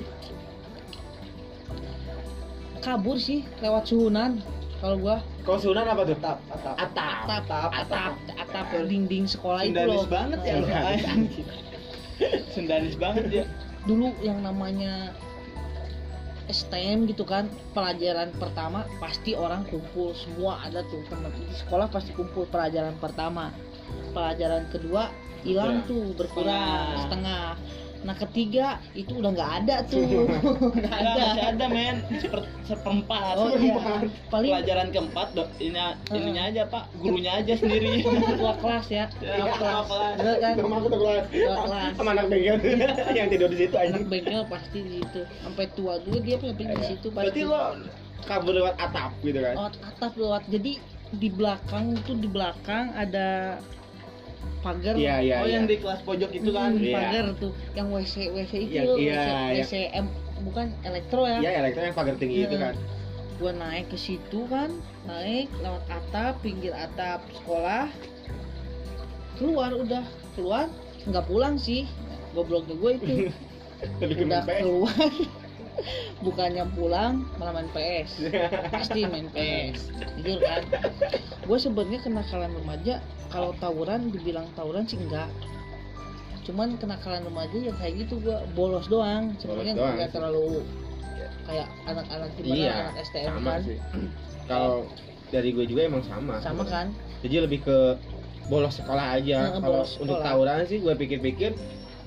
kabur 2.78 3.18
sih 3.18 3.42
lewat 3.58 3.90
suhunan 3.90 4.38
kalau 4.78 4.96
gua 4.98 5.16
Kalau 5.42 5.58
sunan 5.58 5.86
apa 5.86 6.02
tuh? 6.06 6.16
atap 6.18 6.38
atap. 6.52 6.74
Atap. 6.78 7.16
atap 7.26 7.70
atap 7.74 8.12
atap. 8.38 8.66
dinding 8.86 9.26
sekolah 9.26 9.66
itu 9.66 9.74
Sundanis 9.74 9.98
loh. 9.98 10.06
banget 10.06 10.40
ya 10.46 10.54
lu 10.58 10.66
Sundanis. 12.54 12.94
banget 13.02 13.24
ya 13.30 13.44
dulu 13.86 14.12
yang 14.20 14.42
namanya 14.42 15.14
STM 16.48 17.04
gitu 17.04 17.28
kan 17.28 17.44
pelajaran 17.76 18.32
pertama 18.40 18.88
pasti 18.98 19.36
orang 19.36 19.68
kumpul 19.68 20.16
semua 20.16 20.56
ada 20.64 20.80
tuh 20.88 21.04
teman 21.12 21.28
di 21.36 21.44
sekolah 21.52 21.92
pasti 21.92 22.16
kumpul 22.16 22.48
pelajaran 22.48 22.96
pertama. 22.96 23.52
Pelajaran 24.16 24.64
kedua 24.72 25.12
hilang 25.44 25.84
tuh 25.84 26.16
berkurang 26.16 27.04
Setengah. 27.04 27.52
Nah 28.06 28.14
ketiga 28.14 28.78
itu 28.94 29.11
udah 29.18 29.34
nggak 29.34 29.52
ada 29.64 29.76
tuh. 29.84 30.02
Nggak 30.06 30.38
Enggak, 30.78 31.00
ada. 31.02 31.22
masih 31.26 31.44
ada 31.50 31.66
men. 31.66 31.96
Seper, 32.22 32.40
seperempat. 32.62 33.34
Oh 33.34 33.50
iya. 33.52 33.74
Paling 34.30 34.50
pelajaran 34.54 34.88
keempat 34.94 35.28
do, 35.34 35.44
ini 35.58 35.80
ininya 36.14 36.42
aja 36.46 36.62
pak. 36.70 36.84
Gurunya 37.02 37.32
aja 37.42 37.52
sendiri. 37.58 38.06
Ketua 38.30 38.54
kelas 38.58 38.87
ya. 38.88 39.04
Ya, 39.28 39.44
ketua 39.50 39.82
kelas. 39.84 40.14
Bener 40.18 40.37
kan? 40.38 40.52
Sama 40.56 40.74
aku 40.78 40.88
kelas. 40.94 41.24
Ketua 41.28 41.56
kelas. 41.66 41.90
Sama 41.98 42.11
anak 42.14 42.26
bengkel. 42.30 42.56
Yang 43.12 43.28
tidur 43.34 43.48
di 43.50 43.58
situ 43.58 43.74
anak 43.74 43.88
anjing. 43.90 44.06
bengkel 44.06 44.42
pasti 44.46 44.78
di 44.78 44.90
situ. 45.02 45.20
Sampai 45.42 45.64
tua 45.74 45.94
juga 46.02 46.18
dia 46.22 46.37
punya 46.38 46.54
di 46.54 46.87
situ 46.87 47.06
Berarti 47.11 47.40
pasti. 47.42 47.50
lo 47.50 47.61
kabur 48.24 48.52
lewat 48.52 48.74
atap 48.76 49.12
gitu 49.22 49.38
kan? 49.40 49.54
lewat 49.56 49.74
atap 49.82 50.12
lewat. 50.14 50.42
Jadi 50.46 50.72
di 51.08 51.28
belakang 51.32 51.96
itu 51.96 52.12
di 52.14 52.28
belakang 52.28 52.92
ada 52.92 53.58
pagar 54.59 54.94
Iya, 54.94 55.14
iya, 55.18 55.37
oh 55.38 55.46
iya. 55.46 55.55
yang 55.55 55.64
di 55.64 55.77
kelas 55.77 56.03
pojok 56.03 56.31
itu 56.31 56.51
kan 56.51 56.70
Hmm, 56.72 56.83
Iya. 56.83 56.94
pagar 56.94 57.27
tuh 57.37 57.53
yang 57.72 57.88
WC 57.88 58.14
WC 58.29 58.53
itu 58.61 58.79
loh, 58.81 58.96
iya, 58.96 59.14
WC, 59.14 59.31
yang- 59.31 59.55
WC 59.55 59.72
M 59.94 60.07
bukan 60.40 60.66
elektro 60.83 61.22
ya 61.24 61.38
Iya, 61.38 61.51
elektro 61.61 61.83
yang 61.83 61.94
pagar 61.94 62.14
tinggi 62.14 62.44
itu 62.44 62.55
Iya. 62.55 62.64
kan. 62.64 62.77
gua 63.37 63.53
naik 63.53 63.87
ke 63.87 63.96
situ 63.96 64.40
kan 64.46 64.66
naik 65.05 65.46
lewat 65.57 65.85
atap 65.88 66.35
pinggir 66.40 66.74
atap 66.74 67.22
sekolah 67.33 67.87
keluar 69.35 69.70
udah 69.72 70.03
keluar 70.35 70.66
nggak 71.05 71.24
pulang 71.24 71.55
sih 71.55 71.87
gobloknya 72.33 72.74
gue 72.74 72.90
itu 72.96 73.12
udah 74.27 74.42
PS. 74.42 74.59
keluar 74.59 75.07
bukannya 76.20 76.64
pulang 76.74 77.24
malah 77.38 77.54
main 77.54 77.70
PS 77.70 78.28
pasti 78.74 79.06
main 79.06 79.30
PS 79.30 79.90
jujur 80.20 80.38
kan 80.42 80.62
gue 81.46 81.58
sebenarnya 81.58 82.00
kenakalan 82.02 82.50
remaja 82.52 83.00
kalau 83.30 83.54
tawuran 83.62 84.10
dibilang 84.10 84.46
tawuran 84.58 84.84
sih 84.84 84.98
enggak 84.98 85.30
cuman 86.48 86.80
kenakalan 86.80 87.22
remaja 87.28 87.56
yang 87.60 87.76
kayak 87.76 88.08
gitu 88.08 88.18
gue 88.24 88.36
bolos 88.56 88.88
doang 88.88 89.36
sebenarnya 89.36 89.74
doang. 89.76 89.94
nggak 90.00 90.10
terlalu 90.16 90.64
kayak 91.44 91.68
anak-anak 91.88 92.30
gimana 92.36 92.56
Iya, 92.56 92.72
anak 92.72 92.94
STM 93.08 93.28
sama 93.32 93.48
kan 93.48 93.60
sih. 93.64 93.78
Kalau 94.48 94.74
dari 95.28 95.48
gue 95.52 95.64
juga 95.64 95.80
emang 95.84 96.04
sama. 96.04 96.34
sama 96.40 96.64
kan 96.64 96.86
Jadi 97.20 97.34
lebih 97.44 97.60
ke 97.64 97.76
bolos 98.48 98.80
sekolah 98.80 99.20
aja. 99.20 99.52
Heeh, 99.52 99.60
Kalau 99.60 99.84
untuk 100.00 100.18
tawuran 100.24 100.64
sih 100.64 100.80
gue 100.80 100.94
pikir-pikir 100.96 101.52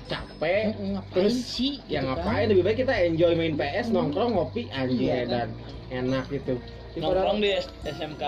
capek. 0.04 0.74
Mm, 0.74 0.88
ngapain 0.94 1.14
Terus 1.14 1.36
sih 1.38 1.72
yang 1.86 2.04
gitu 2.04 2.14
kan? 2.14 2.24
ngapain 2.24 2.46
lebih 2.48 2.64
baik 2.64 2.78
kita 2.80 2.94
enjoy 2.96 3.32
main 3.34 3.54
PS, 3.54 3.86
Hmm. 3.86 3.96
nongkrong, 3.96 4.32
ngopi, 4.34 4.62
anjing 4.70 5.02
Iya, 5.04 5.20
dan 5.26 5.48
enak 5.90 6.26
gitu. 6.30 6.58
Nongkrong 6.94 7.40
di 7.40 7.56
SMK 7.86 8.24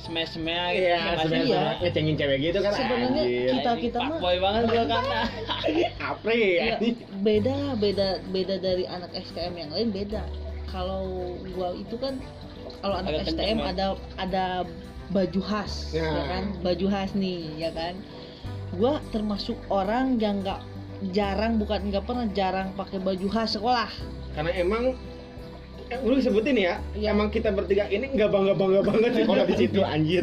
smash 0.00 0.32
smash 0.32 0.72
Iya, 0.72 0.96
Iya. 0.96 1.00
sebenarnya 1.20 1.62
ngecengin 1.78 2.14
cewek 2.16 2.38
gitu 2.42 2.58
kan. 2.58 2.72
Sebenarnya 2.72 3.22
anjir. 3.22 3.48
kita- 3.52 3.80
kita 3.80 3.98
mah- 4.00 4.18
boy 4.18 4.36
banget 4.38 4.62
gua 4.66 4.84
kan 4.86 5.02
Apri 6.10 6.40
Iya, 6.58 6.74
beda 7.20 7.56
beda 7.76 8.08
beda 8.26 8.54
dari 8.58 8.84
anak 8.86 9.12
STM 9.12 9.54
yang 9.56 9.70
lain 9.70 9.88
beda 9.90 10.24
kalau 10.66 11.04
gua 11.52 11.74
itu 11.74 11.94
kan 11.94 12.16
kalau 12.80 12.96
anak 12.96 13.12
Agak 13.14 13.28
STM 13.28 13.36
kenceng, 13.36 13.58
ya? 13.58 13.68
ada 13.68 13.86
ada 14.16 14.44
baju 15.10 15.40
khas 15.40 15.92
Ya. 15.92 16.06
ya 16.08 16.22
kan 16.30 16.44
baju 16.60 16.86
khas 16.88 17.10
nih 17.12 17.38
ya 17.58 17.70
kan 17.70 17.94
gua 18.72 18.98
termasuk 19.08 19.58
orang 19.68 20.16
yang 20.16 20.40
nggak 20.40 20.62
jarang 21.08 21.56
bukan 21.56 21.88
nggak 21.88 22.04
pernah 22.04 22.28
jarang 22.36 22.76
pakai 22.76 23.00
baju 23.00 23.26
khas 23.32 23.56
sekolah. 23.56 23.88
Karena 24.36 24.52
emang 24.54 24.94
lu 26.00 26.16
sebutin 26.16 26.54
ya, 26.54 26.74
Iya. 26.92 27.10
emang 27.10 27.28
kita 27.28 27.50
bertiga 27.50 27.84
ini 27.86 28.06
nggak 28.08 28.28
bangga 28.28 28.54
bangga 28.54 28.80
banget 28.82 29.10
sih 29.12 29.24
kalau 29.24 29.44
di 29.44 29.54
situ 29.56 29.80
anjir. 29.80 30.22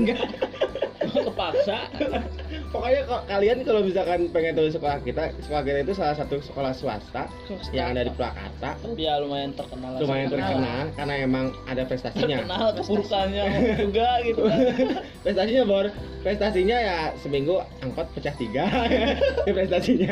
Gua 1.07 1.23
kepaksa 1.25 1.87
Pokoknya 2.73 3.01
kok 3.05 3.21
kalian 3.25 3.57
kalau 3.63 3.79
misalkan 3.79 4.27
pengen 4.27 4.51
tahu 4.53 4.67
sekolah 4.67 4.99
kita, 4.99 5.31
sekolah 5.39 5.63
kita 5.63 5.77
itu 5.81 5.93
salah 5.95 6.11
satu 6.13 6.35
sekolah 6.37 6.75
swasta 6.75 7.31
Swasta. 7.47 7.71
yang 7.71 7.95
ada 7.95 8.03
di 8.03 8.11
Purwakarta. 8.11 8.75
tapi 8.75 9.01
ya 9.01 9.15
lumayan 9.17 9.55
terkenal 9.55 9.95
lah. 9.95 9.99
Lumayan 10.03 10.27
terkenal. 10.27 10.51
terkenal 10.51 10.79
karena 10.93 11.13
emang 11.17 11.45
ada 11.63 11.83
prestasinya. 11.83 12.37
terkenal 12.37 12.67
keburukannya 12.75 13.43
juga 13.79 14.07
gitu 14.21 14.41
kan 14.43 14.59
Prestasinya 15.23 15.63
bor, 15.63 15.85
prestasinya 16.21 16.77
ya 16.77 16.97
seminggu 17.17 17.55
angkot 17.79 18.07
pecah 18.11 18.35
tiga. 18.35 18.65
prestasinya. 19.47 20.11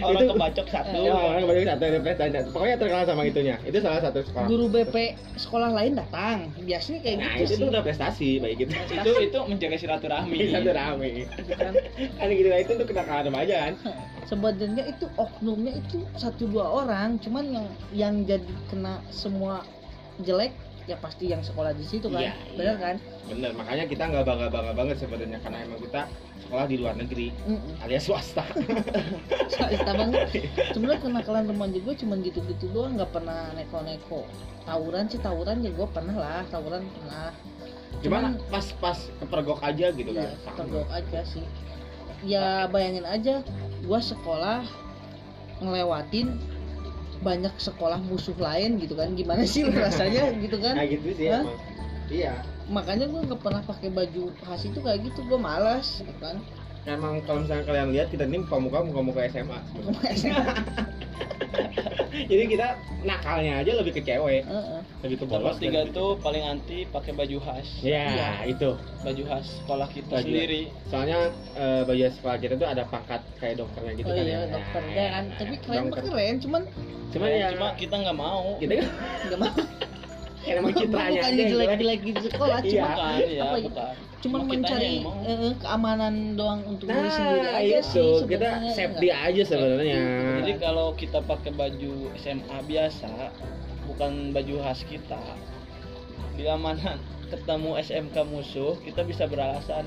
Orang 0.00 0.20
Itu- 0.20 0.32
kebacok 0.32 0.66
satu 0.68 0.98
Ya, 0.98 1.12
orang 1.12 1.40
kembali 1.42 1.64
satu 1.64 1.82
itu 1.84 1.98
prestasinya. 2.00 2.40
Pokoknya 2.50 2.76
terkenal 2.76 3.04
sama 3.04 3.22
itunya. 3.24 3.56
Itu 3.60 3.78
salah 3.78 4.00
satu 4.00 4.18
sekolah. 4.20 4.46
guru 4.46 4.66
BP 4.68 4.96
sekolah 5.36 5.70
lain 5.70 5.92
datang 5.94 6.36
biasanya 6.58 7.00
kayak 7.00 7.16
Nah, 7.16 7.32
gitu 7.34 7.44
itu 7.44 7.54
sih 7.56 7.66
udah 7.66 7.82
prestasi 7.82 8.28
baik 8.38 8.56
gitu. 8.58 8.72
itu 8.74 9.10
itu 9.24 9.38
menjaga 9.44 9.76
silaturahmi 9.76 10.38
Satu 10.50 10.70
rame. 10.70 11.12
kan. 11.48 11.72
Kan 12.14 12.26
gitu 12.30 12.48
itu 12.48 12.72
tuh 12.74 12.86
kenakalan 12.86 13.24
remaja 13.26 13.56
kan. 13.62 13.74
sebenarnya 14.24 14.84
itu 14.88 15.04
oknumnya 15.14 15.72
itu 15.76 16.00
satu 16.14 16.46
dua 16.46 16.64
orang 16.82 17.20
cuman 17.20 17.44
yang 17.46 17.66
yang 17.92 18.14
jadi 18.24 18.40
kena 18.66 18.96
semua 19.06 19.60
jelek 20.18 20.56
ya 20.84 20.96
pasti 20.96 21.32
yang 21.32 21.40
sekolah 21.40 21.72
di 21.72 21.80
situ 21.82 22.06
kan 22.06 22.20
Iya, 22.20 22.34
benar 22.54 22.64
iya. 22.66 22.74
kan 22.76 22.96
Bener, 23.24 23.50
makanya 23.56 23.84
kita 23.88 24.04
nggak 24.04 24.24
bangga-bangga 24.24 24.72
banget 24.76 24.96
sebenarnya 25.00 25.38
karena 25.40 25.58
emang 25.64 25.80
kita 25.80 26.02
sekolah 26.44 26.64
di 26.68 26.76
luar 26.76 26.92
negeri 26.94 27.32
Mm-mm. 27.48 27.80
alias 27.80 28.04
swasta. 28.04 28.44
Swasta 29.52 29.90
banget 29.90 30.28
sebenarnya 30.70 31.00
kenakalan 31.00 31.44
remaja 31.48 31.78
gue 31.80 31.94
cuman 31.96 32.18
gitu-gitu 32.20 32.64
doang 32.70 33.00
nggak 33.00 33.10
pernah 33.10 33.48
neko-neko 33.56 34.28
tawuran 34.64 35.08
sih 35.08 35.16
tawuran 35.18 35.60
ya 35.60 35.72
gue 35.72 35.86
pernah 35.88 36.14
lah 36.14 36.42
tawuran 36.48 36.84
pernah 36.90 37.32
Cuman 38.04 38.36
pas-pas 38.52 39.08
kepergok 39.16 39.64
aja 39.64 39.88
gitu 39.88 40.12
kan. 40.12 40.28
iya, 40.28 40.36
Sama. 40.44 40.56
tergok 40.60 40.88
aja 40.92 41.20
sih 41.24 41.44
ya 42.20 42.68
bayangin 42.68 43.08
aja 43.08 43.40
gue 43.80 44.00
sekolah 44.02 44.68
ngelewatin 45.60 46.36
banyak 47.22 47.54
sekolah 47.60 48.00
musuh 48.02 48.34
lain 48.36 48.80
gitu 48.80 48.96
kan 48.96 49.12
gimana 49.14 49.44
sih 49.44 49.62
rasanya 49.84 50.32
gitu 50.40 50.56
kan 50.58 50.74
Nah 50.74 50.86
gitu 50.88 51.08
sih. 51.14 51.30
Iya. 52.10 52.34
makanya 52.68 53.08
gue 53.08 53.20
nggak 53.28 53.40
pernah 53.44 53.60
pakai 53.64 53.92
baju 53.92 54.32
khas 54.44 54.64
itu 54.64 54.80
kayak 54.80 55.04
gitu 55.04 55.20
gue 55.28 55.36
malas 55.40 56.00
gitu 56.00 56.16
kan 56.20 56.40
emang 56.84 57.20
kalau 57.24 57.44
misalnya 57.44 57.64
kalian 57.64 57.88
lihat 57.96 58.08
kita 58.12 58.24
ini 58.28 58.44
muka-muka 58.44 58.84
muka-muka 58.84 59.20
SMA 59.32 59.58
sebenarnya. 59.72 60.34
jadi 62.16 62.44
kita 62.46 62.66
nakalnya 63.02 63.52
aja 63.58 63.72
lebih 63.74 63.92
ke 63.92 64.00
cewek 64.00 64.42
Heeh. 64.42 64.80
lebih 65.00 65.16
ke 65.16 65.24
bolos 65.26 65.56
dan- 65.58 65.90
tuh 65.90 66.16
paling 66.18 66.42
anti 66.42 66.86
pakai 66.86 67.12
baju 67.12 67.36
khas. 67.40 67.68
ya 67.80 68.04
Iya. 68.06 68.30
itu 68.48 68.70
Baju 69.02 69.22
khas 69.26 69.46
sekolah 69.60 69.88
kita 69.88 70.14
Baju. 70.14 70.24
sendiri. 70.24 70.62
soalnya 70.86 71.18
eh, 71.54 71.82
baju 71.82 72.02
sekolah 72.10 72.36
kita 72.38 72.54
tuh 72.54 72.68
ada 72.68 72.82
pangkat 72.84 73.20
kayak 73.36 73.54
dokternya 73.58 73.92
gitu 73.94 74.06
oh 74.06 74.14
kan 74.14 74.24
iya 74.24 74.34
ya. 74.36 74.48
dokternya 74.48 74.94
Ya, 74.94 75.06
kan 75.10 75.24
ya, 75.24 75.36
tapi 75.36 75.54
keren 75.58 75.84
dokter. 75.84 76.02
keren 76.06 76.34
cuman 76.38 76.62
cuman 77.10 77.28
Ya, 77.28 77.36
ya 77.36 77.48
cuma 77.52 77.68
kita 77.74 77.94
nggak 77.96 78.16
mau. 78.16 78.44
kita 78.56 78.72
kan 78.76 78.86
nggak 79.24 79.40
mau 79.40 79.54
kayak 80.44 80.56
emang 80.58 80.72
citranya 80.72 80.92
bukan 81.10 81.24
aja 81.24 81.30
yang 81.34 81.50
jelek. 81.50 81.50
jelek-jelek 81.50 82.00
di 82.00 82.12
sekolah 82.22 82.58
Iya. 82.58 82.70
cuma 82.70 82.86
Bukan, 82.86 83.14
ya, 83.26 83.42
apa 83.42 83.56
ya, 83.56 83.64
bukan. 83.64 83.94
cuman 84.16 84.38
Cuma 84.38 84.38
mencari 84.46 84.92
eh, 85.22 85.52
keamanan 85.58 86.14
doang 86.34 86.60
untuk 86.66 86.86
diri 86.86 87.10
sendiri 87.10 87.40
nah 87.42 87.56
aja 87.56 87.78
itu 87.78 87.88
sih 87.90 88.08
kita 88.26 88.48
safety 88.70 89.08
enggak. 89.08 89.26
aja 89.26 89.42
sebenarnya 89.46 89.98
Jadi 90.34 90.52
kalau 90.58 90.86
kita 90.92 91.18
pakai 91.20 91.50
baju 91.50 91.92
SMA 92.14 92.58
biasa, 92.62 93.12
bukan 93.84 94.10
baju 94.30 94.54
khas 94.62 94.80
kita, 94.82 95.20
bila 96.32 96.54
mana 96.56 96.96
ketemu 97.26 97.70
SMK 97.78 98.16
musuh, 98.22 98.76
kita 98.78 99.00
bisa 99.02 99.24
beralasan 99.24 99.84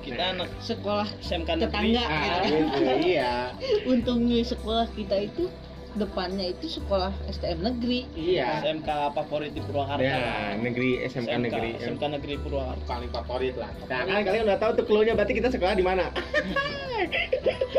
kita 0.00 0.20
Nah. 0.20 0.32
anak 0.36 0.50
sekolah 0.60 1.08
SMK 1.18 1.48
negeri. 1.56 1.96
Tetangga. 1.96 2.04
ah, 2.04 2.44
gitu. 2.44 2.56
gitu, 2.60 2.82
iya 3.02 3.32
untungnya 3.90 4.44
sekolah 4.44 4.84
kita 4.90 5.16
itu 5.24 5.48
depannya 5.94 6.50
itu 6.50 6.66
sekolah 6.80 7.14
STM 7.30 7.62
negeri. 7.62 8.06
Iya 8.14 8.62
SMK 8.62 8.88
favorit 9.14 9.54
di 9.54 9.62
Purwakarta. 9.62 10.02
ya 10.02 10.18
negeri 10.58 11.06
SMK, 11.06 11.30
negeri 11.40 11.70
SMK 11.78 12.02
negeri 12.18 12.34
Purwakarta. 12.42 12.82
paling 12.84 13.10
favorit 13.10 13.54
lah. 13.54 13.70
Nah 13.86 14.00
kan 14.02 14.20
kalian 14.22 14.42
udah 14.46 14.58
tahu 14.58 14.70
tuh 14.74 14.84
clue-nya 14.86 15.12
berarti 15.14 15.34
kita 15.38 15.48
sekolah 15.50 15.74
di 15.74 15.84
mana? 15.86 16.10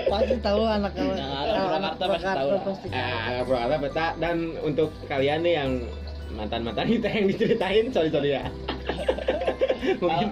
Pasti 0.06 0.36
tahu 0.39 0.62
anak-anak 0.63 1.17
Nah, 1.17 1.41
anak 1.75 1.93
Purwakarta 1.97 2.06
pasti 2.08 2.28
tahu 2.30 2.49
pasti. 2.63 2.88
Ah, 2.93 3.41
Purwakarta 3.43 3.75
peta 3.82 4.08
dan 4.17 4.36
untuk 4.62 4.89
kalian 5.06 5.39
nih 5.43 5.54
yang 5.58 5.71
mantan-mantan 6.36 6.88
kita 6.88 7.08
yang 7.10 7.25
diceritain 7.28 7.86
sorry 7.91 8.10
sorry 8.12 8.30
ya. 8.38 8.43
Mungkin 10.01 10.30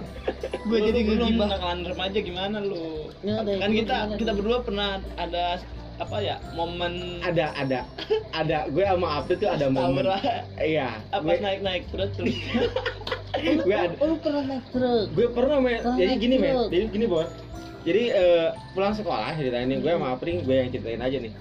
Gua 0.64 0.80
Lu- 0.80 0.86
jadi 0.88 1.00
lu 1.04 1.12
belum 1.28 1.36
remaja 1.84 2.18
gimana 2.24 2.56
lu? 2.56 3.12
Ya, 3.20 3.44
kan 3.44 3.68
kita 3.68 3.96
kita 4.16 4.32
berdua 4.32 4.64
pernah 4.64 4.96
ada 5.20 5.60
apa 5.94 6.16
ya 6.18 6.36
momen 6.58 7.22
ada 7.22 7.54
ada. 7.54 7.80
Ada 8.34 8.66
gue 8.70 8.82
sama 8.82 9.22
Abdul 9.22 9.36
tuh 9.38 9.50
ada 9.50 9.66
momen. 9.70 10.04
Iya. 10.58 10.98
Apa 11.14 11.22
gue, 11.22 11.36
naik 11.38 11.60
naik 11.62 11.82
terus 11.90 12.10
terus 12.18 12.34
gue 13.66 13.76
ada 13.76 13.94
oh 13.98 14.06
lu 14.14 14.16
pernah 14.18 14.42
naik 14.42 14.64
truk? 14.74 15.06
Gue 15.14 15.26
pernah 15.30 15.58
men 15.62 15.82
Pernah 15.82 15.98
jadi 15.98 16.12
gini 16.18 16.36
men 16.38 16.54
jadi 16.70 16.84
gini 16.90 17.06
bos. 17.06 17.30
Jadi 17.84 18.02
eh, 18.10 18.48
pulang 18.72 18.94
sekolah 18.96 19.36
ceritanya 19.36 19.66
nih 19.70 19.78
gue 19.84 19.92
sama 19.92 20.08
Apri 20.16 20.40
gue 20.42 20.56
yang 20.56 20.68
ceritain 20.72 21.02
aja 21.02 21.16
nih. 21.20 21.32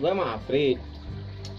Gue 0.00 0.10
sama 0.10 0.24
Apri 0.38 0.66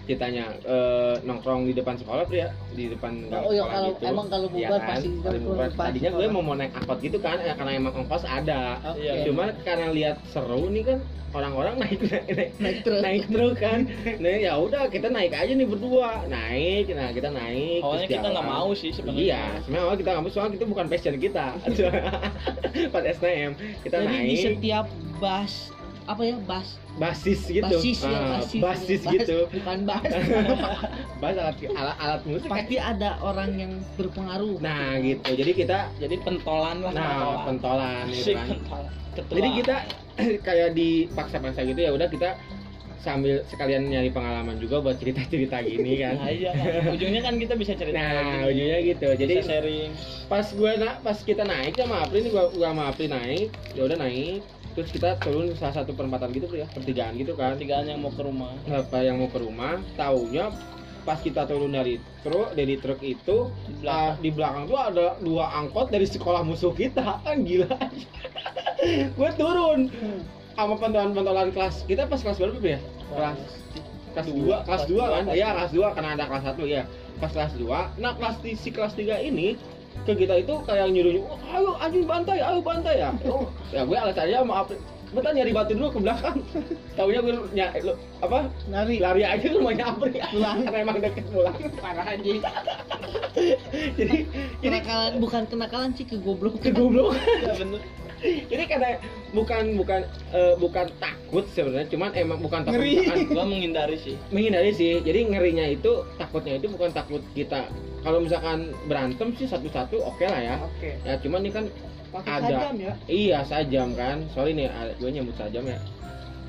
ceritanya 0.06 0.46
eh, 0.62 1.16
nongkrong 1.22 1.66
di 1.66 1.74
depan 1.74 1.96
sekolah 1.96 2.24
Pri 2.24 2.40
ya 2.40 2.50
di 2.72 2.86
depan 2.88 3.26
Oh, 3.28 3.50
iya, 3.50 3.60
sekolah 3.60 3.74
kalau- 3.74 3.90
gitu 3.92 4.04
emang 4.06 4.28
kalau 4.28 4.48
Iya 4.48 4.68
bubar 4.68 4.80
kan? 4.80 4.90
pasti 4.92 5.08
Kalau 5.18 5.40
bubar. 5.42 5.70
tadinya 5.76 6.10
gue 6.12 6.26
mau 6.28 6.42
mau 6.42 6.56
naik 6.56 6.72
angkot 6.74 6.98
gitu 7.00 7.18
kan 7.20 7.38
ya, 7.40 7.54
karena 7.54 7.72
emang 7.74 7.94
ongkos 7.96 8.24
ada 8.24 8.62
Oke. 8.86 9.02
Iya. 9.02 9.14
cuma 9.26 9.44
karena 9.60 9.88
lihat 9.90 10.18
seru 10.26 10.68
nih 10.68 10.84
kan 10.86 11.00
orang-orang 11.32 11.76
naik 11.78 12.00
naik 12.02 12.26
naik, 12.30 12.52
naik 12.64 12.78
truk 12.80 13.02
naik 13.02 13.24
truk 13.28 13.56
kan 13.58 13.80
nah 14.16 14.32
ya 14.32 14.54
udah 14.56 14.88
kita 14.88 15.08
naik 15.10 15.34
aja 15.34 15.52
nih 15.52 15.68
berdua 15.68 16.24
naik 16.26 16.88
nah 16.90 17.12
kita 17.12 17.28
naik 17.30 17.82
awalnya 17.82 18.08
kita 18.08 18.28
nggak 18.30 18.48
mau 18.48 18.70
sih 18.72 18.90
sebenarnya 18.90 19.20
Iya, 19.26 19.44
sebenarnya 19.60 19.84
awal 19.84 19.96
kita 19.96 20.10
nggak 20.12 20.24
mau 20.24 20.32
soalnya 20.32 20.56
itu 20.56 20.66
bukan 20.66 20.86
passion 20.88 21.16
kita. 21.18 21.46
Pas 22.94 23.04
STM 23.04 23.52
kita 23.82 23.96
jadi 23.98 24.06
di 24.06 24.16
naik 24.32 24.38
setiap 24.54 24.86
bas 25.18 25.75
apa 26.06 26.22
ya 26.22 26.38
bas 26.40 26.68
basis 26.96 27.50
gitu. 27.50 27.66
basis 27.66 27.98
ya 28.00 28.14
Ah, 28.14 28.22
basis 28.38 28.62
basis 28.62 29.02
Bas, 29.02 29.14
gitu. 29.16 29.38
bukan 29.52 29.78
bas 29.84 30.06
Bas 31.22 31.34
alat 31.36 31.56
alat, 31.68 31.96
alat 31.98 32.22
musik. 32.24 32.46
kan. 32.46 32.54
pasti 32.56 32.76
ada 32.78 33.10
orang 33.20 33.50
yang 33.56 33.72
berpengaruh 33.94 34.58
Nah, 34.60 35.02
gitu. 35.02 35.26
Jadi 35.28 35.52
kita 35.56 35.78
jadi 35.98 36.16
pentolan 36.22 36.78
lah 36.80 36.92
nah 36.92 37.44
pentolan 37.44 38.06
gitu 38.08 38.32
Asik, 38.32 38.36
kan. 38.36 38.48
pentolan. 38.54 38.92
Ketua. 39.12 39.36
Jadi 39.36 39.50
kita 39.56 39.76
kayak 40.48 40.70
dipaksa-paksa 40.72 41.62
gitu 41.64 41.80
ya 41.80 41.92
udah 41.92 42.08
kita 42.08 42.38
sambil 42.98 43.46
sekalian 43.46 43.86
nyari 43.86 44.10
pengalaman 44.10 44.58
juga 44.58 44.82
buat 44.82 44.98
cerita-cerita 44.98 45.62
gini 45.62 45.98
kan. 46.04 46.18
nah, 46.18 46.30
iya 46.30 46.54
kan. 46.54 46.90
ujungnya 46.90 47.22
kan 47.22 47.36
kita 47.36 47.54
bisa 47.54 47.74
cerita 47.74 47.98
Nah, 47.98 48.46
ujungnya 48.46 48.78
gitu. 48.84 49.08
Bisa 49.08 49.20
Jadi 49.20 49.34
sharing 49.42 49.90
pas 50.26 50.46
gue 50.48 50.72
na 50.76 50.90
pas 51.00 51.18
kita 51.20 51.42
naik 51.44 51.74
sama 51.76 52.02
April 52.02 52.22
nih 52.22 52.32
gua, 52.32 52.46
gua 52.50 52.68
sama 52.72 52.84
April 52.88 53.10
naik 53.10 53.48
ya 53.74 53.82
udah 53.84 53.98
naik 54.00 54.42
terus 54.76 54.92
kita 54.92 55.16
turun 55.18 55.56
salah 55.56 55.72
satu 55.74 55.92
perempatan 55.92 56.30
gitu 56.30 56.52
ya 56.52 56.68
pertigaan 56.68 57.16
gitu 57.16 57.34
kan. 57.34 57.56
Tigaan 57.56 57.88
yang 57.88 57.98
mau 57.98 58.12
ke 58.12 58.22
rumah. 58.22 58.52
Apa 58.68 59.02
yang 59.02 59.18
mau 59.18 59.28
ke 59.28 59.40
rumah 59.40 59.80
taunya 59.96 60.52
pas 61.02 61.18
kita 61.18 61.46
turun 61.46 61.70
dari 61.70 61.96
truk 62.22 62.52
dari 62.52 62.76
truk 62.76 62.98
itu 63.00 63.48
Di 63.48 63.86
ah, 63.86 64.14
belakang. 64.14 64.16
di 64.20 64.30
belakang 64.32 64.64
tuh 64.66 64.78
ada 64.78 65.06
dua 65.18 65.46
angkot 65.56 65.88
dari 65.88 66.04
sekolah 66.04 66.42
musuh 66.42 66.72
kita. 66.72 67.22
Kan 67.22 67.42
gila. 67.48 67.72
Gue 69.12 69.30
turun 69.34 69.88
sama 70.54 70.76
pentolan-pentolan 70.76 71.50
kelas 71.50 71.84
kita 71.84 72.06
pas 72.06 72.20
kelas 72.20 72.38
berapa 72.38 72.60
ya? 72.68 72.80
Kelas 73.10 73.40
kelas 74.12 74.28
Dua. 74.28 74.58
2 74.58 74.66
kelas 74.66 74.82
Kelas 74.82 74.84
2 74.86 74.92
dua, 74.92 75.06
kan? 75.10 75.24
iya 75.30 75.48
dua. 75.48 75.56
kelas 75.58 75.72
2 75.74 75.96
karena 75.96 76.10
ada 76.14 76.26
kelas 76.26 76.44
1 76.50 76.64
ya 76.66 76.84
pas 77.16 77.32
kelas 77.32 77.54
2 77.54 78.00
nah 78.00 78.12
kelas 78.12 78.36
ti- 78.40 78.56
si 78.56 78.70
kelas 78.72 78.94
3 78.94 79.20
ini 79.22 79.60
ke 80.04 80.14
kita 80.14 80.44
itu 80.44 80.54
kayak 80.68 80.92
nyuruh 80.92 81.24
"Oh, 81.26 81.40
ayo 81.56 81.72
anjing 81.80 82.04
bantai 82.04 82.44
ayo 82.44 82.60
bantai 82.60 83.00
ya. 83.00 83.10
Oh 83.26 83.48
ya 83.72 83.88
gue 83.88 83.98
alasannya 83.98 84.44
April 84.44 84.80
bentar 85.16 85.32
nyari 85.32 85.52
batu 85.56 85.72
dulu 85.80 85.88
ke 85.96 86.00
belakang. 86.04 86.38
Taunya 87.00 87.24
gue 87.24 87.34
ny 87.56 87.64
lu, 87.88 87.94
apa? 88.20 88.52
Lari. 88.68 89.00
Lari 89.00 89.24
aja 89.24 89.48
ke 89.48 89.56
rumahnya 89.56 89.96
April 89.96 90.12
Pulang. 90.12 90.58
karena 90.68 90.78
emang 90.84 90.98
deket 91.00 91.26
pulang. 91.32 91.56
Parah 91.80 92.06
anjing. 92.12 92.44
Jadi 94.00 94.28
jadi 94.64 94.80
kenakalan 94.82 95.14
bukan 95.20 95.44
kenakalan 95.48 95.92
sih 95.92 96.08
kegoblok 96.08 96.64
kegoblok 96.64 97.20
ya 97.44 97.52
bener 97.60 97.84
jadi 98.52 98.64
karena 98.66 98.90
bukan 99.36 99.64
bukan 99.78 100.02
eh, 100.32 100.54
bukan 100.58 100.88
takut 100.98 101.46
sebenarnya 101.52 101.88
cuman 101.92 102.10
emang 102.16 102.40
bukan 102.40 102.62
takut 102.64 102.80
Ngeri. 102.80 102.94
misalkan 103.04 103.28
gua 103.32 103.46
menghindari 103.46 103.98
sih. 104.00 104.16
menghindari 104.32 104.72
sih. 104.72 104.94
Jadi 105.04 105.20
ngerinya 105.36 105.66
itu 105.68 105.92
takutnya 106.16 106.58
itu 106.58 106.68
bukan 106.72 106.90
takut 106.96 107.22
kita. 107.36 107.68
Kalau 108.06 108.22
misalkan 108.22 108.72
berantem 108.86 109.34
sih 109.36 109.50
satu-satu 109.50 110.00
oke 110.02 110.26
lah 110.26 110.42
ya. 110.42 110.56
Oke. 110.62 110.96
Ya 111.04 111.18
cuman 111.20 111.42
ini 111.44 111.52
kan 111.52 111.66
pakai 112.14 112.32
Ada. 112.40 112.46
sajam 112.48 112.76
ya? 112.80 112.94
Iya 113.10 113.40
sajam 113.44 113.88
kan. 113.98 114.18
Sorry 114.32 114.56
nih 114.56 114.70
gue 115.02 115.10
nyebut 115.10 115.36
sajam 115.36 115.66
ya. 115.68 115.80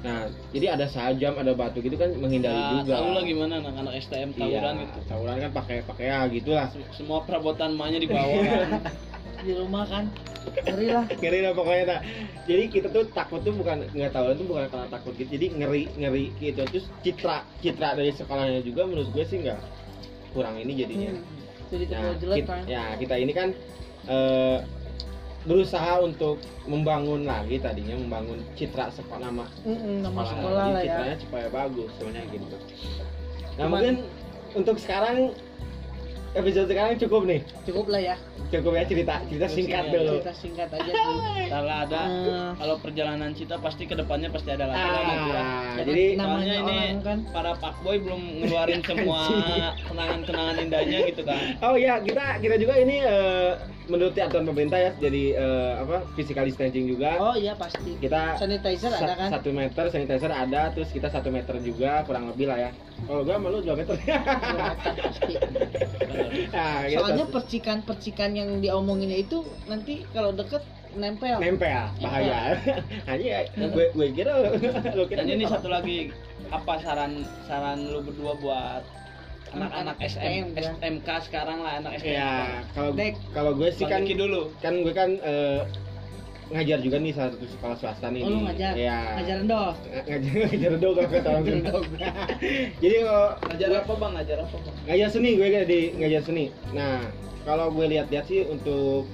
Nah 0.04 0.30
jadi 0.54 0.78
ada 0.78 0.86
sajam 0.86 1.34
ada 1.34 1.56
batu 1.56 1.82
gitu 1.82 1.96
kan 1.98 2.12
menghindari 2.14 2.54
ya, 2.54 2.84
juga. 2.84 2.94
tahu 3.02 3.10
lah 3.16 3.24
gimana 3.26 3.52
anak-anak 3.58 3.92
STM 4.04 4.30
tawuran 4.38 4.74
iya, 4.78 4.84
gitu. 4.86 4.98
tawuran 5.10 5.34
kan 5.42 5.50
pakai 5.50 5.76
pakai 5.82 6.04
ya 6.12 6.18
gitulah. 6.30 6.66
Sem- 6.70 6.90
semua 6.94 7.18
perabotan 7.26 7.74
emaknya 7.74 7.98
dibawa 8.04 8.36
kan. 8.44 8.68
Di 9.46 9.52
rumah 9.56 9.84
kan 9.88 10.04
ngeri 10.46 10.86
lah. 10.88 11.04
Ngeri 11.10 11.38
lah 11.40 11.52
pokoknya 11.52 11.84
tak 11.86 12.00
jadi 12.44 12.64
kita 12.66 12.88
tuh 12.88 13.04
takut 13.10 13.40
tuh 13.40 13.50
bukan 13.50 13.86
nggak 13.88 14.10
tahu 14.10 14.26
tuh 14.34 14.46
bukan 14.46 14.64
karena 14.66 14.86
takut 14.88 15.12
gitu. 15.14 15.30
Jadi 15.30 15.46
ngeri 15.54 15.82
ngeri 15.96 16.24
gitu. 16.36 16.62
Terus 16.64 16.86
citra 17.00 17.42
citra 17.58 17.94
dari 17.94 18.10
sekolahnya 18.10 18.60
juga 18.60 18.84
menurut 18.84 19.10
gue 19.10 19.24
sih 19.24 19.40
nggak 19.40 19.60
kurang 20.32 20.56
ini 20.56 20.72
jadinya. 20.76 21.10
Hmm. 21.12 21.34
jadi 21.66 21.84
Nah, 21.90 22.14
jelek 22.14 22.36
kit- 22.36 22.46
kan 22.46 22.60
ya 22.64 22.82
kita 22.94 23.14
ini 23.16 23.32
kan 23.32 23.48
eh, 24.06 24.58
berusaha 25.42 25.98
untuk 26.00 26.38
membangun 26.64 27.22
lagi 27.22 27.58
tadinya 27.58 27.94
membangun 27.96 28.42
citra 28.52 28.90
sekolah 28.90 29.22
nama 29.24 29.46
Mm-mm, 29.62 30.02
nama 30.02 30.22
sekolah, 30.22 30.30
sekolah 30.32 30.64
lah 30.68 30.82
ya. 30.82 30.90
citranya 30.90 31.16
supaya 31.18 31.46
bagus 31.48 31.90
sebenarnya 31.96 32.24
gitu. 32.28 32.46
Nah 32.46 32.58
Cuman- 33.56 33.70
mungkin 33.72 33.94
untuk 34.54 34.76
sekarang 34.76 35.16
episode 36.36 36.68
sekarang 36.68 36.94
cukup 36.98 37.22
nih? 37.24 37.40
Cukup 37.64 37.86
lah 37.88 38.00
ya. 38.04 38.16
Cukup 38.46 38.72
ya 38.72 38.84
cerita 38.84 39.14
cerita 39.26 39.48
singkat 39.48 39.82
ini 39.82 39.92
dulu. 39.92 40.12
cerita 40.14 40.32
singkat 40.32 40.68
aja 40.70 40.92
kalau 41.56 41.74
ada 41.74 42.02
Eh, 42.06 42.50
kalau 42.54 42.76
perjalanan 42.78 43.30
kita 43.32 43.58
pasti 43.58 43.84
ke 43.84 43.94
depannya 43.94 44.30
pasti 44.30 44.50
ada 44.50 44.66
lagi 44.66 44.86
lah 44.86 45.02
gitu 45.02 45.28
ya. 45.28 45.42
ah, 45.42 45.74
jadi 45.82 46.04
namanya 46.14 46.54
ini 46.54 46.76
kan. 47.02 47.18
para 47.32 47.52
fuckboy 47.56 47.98
belum 47.98 48.22
ngeluarin 48.38 48.80
semua 48.88 49.20
kenangan-kenangan 49.82 50.56
indahnya 50.60 50.98
gitu 51.08 51.22
kan. 51.24 51.58
Oh 51.58 51.74
iya, 51.74 51.98
kita 51.98 52.38
kita 52.38 52.54
juga 52.56 52.74
ini 52.78 52.96
eh, 53.00 53.50
menuruti 53.86 54.18
aturan 54.18 54.44
pemerintah 54.44 54.78
ya, 54.78 54.90
jadi 54.98 55.22
eh, 55.34 55.72
apa 55.78 56.02
physical 56.14 56.42
distancing 56.42 56.86
juga. 56.86 57.18
oh 57.18 57.34
iya 57.34 57.54
pasti 57.54 57.94
Kita 57.96 58.34
sanitizer 58.34 58.90
ada 58.90 58.98
sa- 58.98 59.18
kan 59.18 59.28
satu 59.38 59.50
meter 59.50 59.84
sanitizer 59.88 60.30
ada, 60.30 60.74
terus 60.74 60.90
kita 60.90 61.06
satu 61.06 61.30
meter 61.30 61.54
juga 61.62 62.02
kurang 62.02 62.30
lebih 62.30 62.50
lah 62.50 62.58
ya. 62.58 62.70
Kalau 63.06 63.22
gua 63.22 63.36
malu 63.38 63.62
dua 63.62 63.78
meter. 63.78 63.94
Dua 63.94 64.74
meter 64.74 64.92
pasti. 65.06 65.32
nah, 66.56 66.82
kita 66.84 66.98
soalnya 66.98 67.26
percikan-percikan 67.30 68.30
yang 68.34 68.50
diomonginnya 68.58 69.18
itu 69.20 69.46
nanti 69.66 70.02
kalau 70.10 70.34
deket 70.34 70.62
nempel 70.96 71.36
nempel 71.38 71.92
bahaya. 72.00 72.56
Hanya 73.04 73.44
gue 73.52 73.86
gue 73.92 74.06
kira 74.10 74.32
lu 74.96 75.04
kira 75.06 75.22
dan 75.22 75.28
ini 75.28 75.44
satu 75.44 75.68
lagi 75.68 76.10
apa 76.48 76.80
saran 76.80 77.20
saran 77.44 77.92
lu 77.92 78.00
berdua 78.00 78.32
buat 78.40 78.82
anak-anak 79.54 79.96
SM, 80.02 80.16
STM, 80.18 80.44
ya. 80.58 80.72
SMK 80.74 81.08
sekarang 81.30 81.58
lah 81.62 81.72
anak 81.78 82.02
STM 82.02 82.14
ya 82.18 82.32
kalau 82.74 82.90
kalau 83.34 83.50
gue 83.54 83.68
sih 83.70 83.86
kan 83.86 84.02
dulu 84.02 84.50
kan 84.58 84.74
gue 84.82 84.94
kan 84.94 85.10
eh, 85.22 85.60
ngajar 86.46 86.78
juga 86.78 87.02
nih 87.02 87.10
salah 87.10 87.34
satu 87.34 87.46
sekolah 87.58 87.76
swasta 87.78 88.06
nih 88.06 88.22
Oh, 88.22 88.30
lu 88.30 88.46
ngajar? 88.46 88.72
Iya. 88.78 88.98
Ngajaran 89.18 89.44
doh. 89.50 89.70
Ng- 89.74 90.06
ngajar 90.06 90.32
ngajar 90.46 90.70
dong 90.82 90.94
kalau 90.94 91.10
kata 91.10 91.28
orang. 91.34 91.44
Jadi 92.82 92.94
kalau 93.02 93.26
ngajar 93.50 93.68
apa 93.82 93.92
bang 93.98 94.12
ngajar 94.14 94.36
apa 94.46 94.56
bang 94.62 94.74
ngajar 94.86 95.08
seni 95.10 95.30
gue 95.34 95.48
kayak 95.50 95.66
di 95.66 95.80
ngajar 95.98 96.22
seni. 96.22 96.44
Nah, 96.70 97.02
kalau 97.42 97.66
gue 97.74 97.86
lihat-lihat 97.90 98.24
sih 98.30 98.46
untuk 98.46 99.10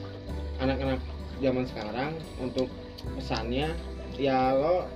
anak-anak 0.60 1.00
zaman 1.40 1.64
sekarang 1.64 2.10
untuk 2.38 2.68
pesannya 3.16 3.72
ya 4.20 4.54
lo 4.54 4.86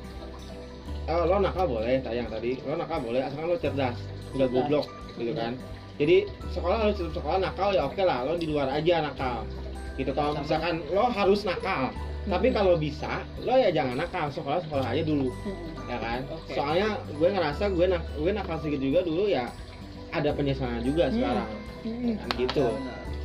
oh, 1.11 1.23
lo 1.27 1.37
nakal 1.43 1.67
boleh 1.67 1.99
tayang 2.05 2.31
tadi 2.31 2.61
lo 2.63 2.79
nakal 2.79 3.03
boleh 3.03 3.25
asalkan 3.27 3.51
lo 3.51 3.59
cerdas 3.59 3.99
Cerdas. 4.39 4.53
goblok 4.53 4.87
gitu 5.17 5.33
kan. 5.33 5.53
Jadi 5.97 6.17
sekolah 6.53 6.77
harus 6.79 6.97
tetap 6.97 7.13
sekolah 7.15 7.39
nakal 7.41 7.73
ya 7.73 7.83
oke 7.83 8.03
lah 8.03 8.19
lo 8.23 8.37
di 8.37 8.47
luar 8.47 8.69
aja 8.69 9.01
nakal. 9.03 9.49
Gitu 9.97 10.13
kalau 10.13 10.37
misalkan 10.37 10.85
lo 10.93 11.09
harus 11.09 11.41
nakal 11.43 11.89
tapi 12.27 12.51
kalau 12.51 12.75
bisa 12.75 13.23
lo 13.41 13.55
ya 13.55 13.71
jangan 13.71 13.97
nakal 13.97 14.27
sekolah 14.29 14.59
sekolah 14.61 14.87
aja 14.87 15.03
dulu 15.03 15.31
ya 15.87 15.97
kan. 15.97 16.21
Soalnya 16.51 16.89
gue 17.09 17.29
ngerasa 17.31 17.65
gue 17.71 17.87
nak 17.87 18.03
gue 18.15 18.31
nakal 18.31 18.57
sedikit 18.59 18.81
juga 18.83 19.01
dulu 19.01 19.25
ya 19.25 19.49
ada 20.11 20.31
penyesalan 20.31 20.83
juga 20.83 21.09
Hmm. 21.09 21.15
sekarang 21.15 21.49
Hmm. 21.87 22.15
kan 22.19 22.29
gitu. 22.37 22.67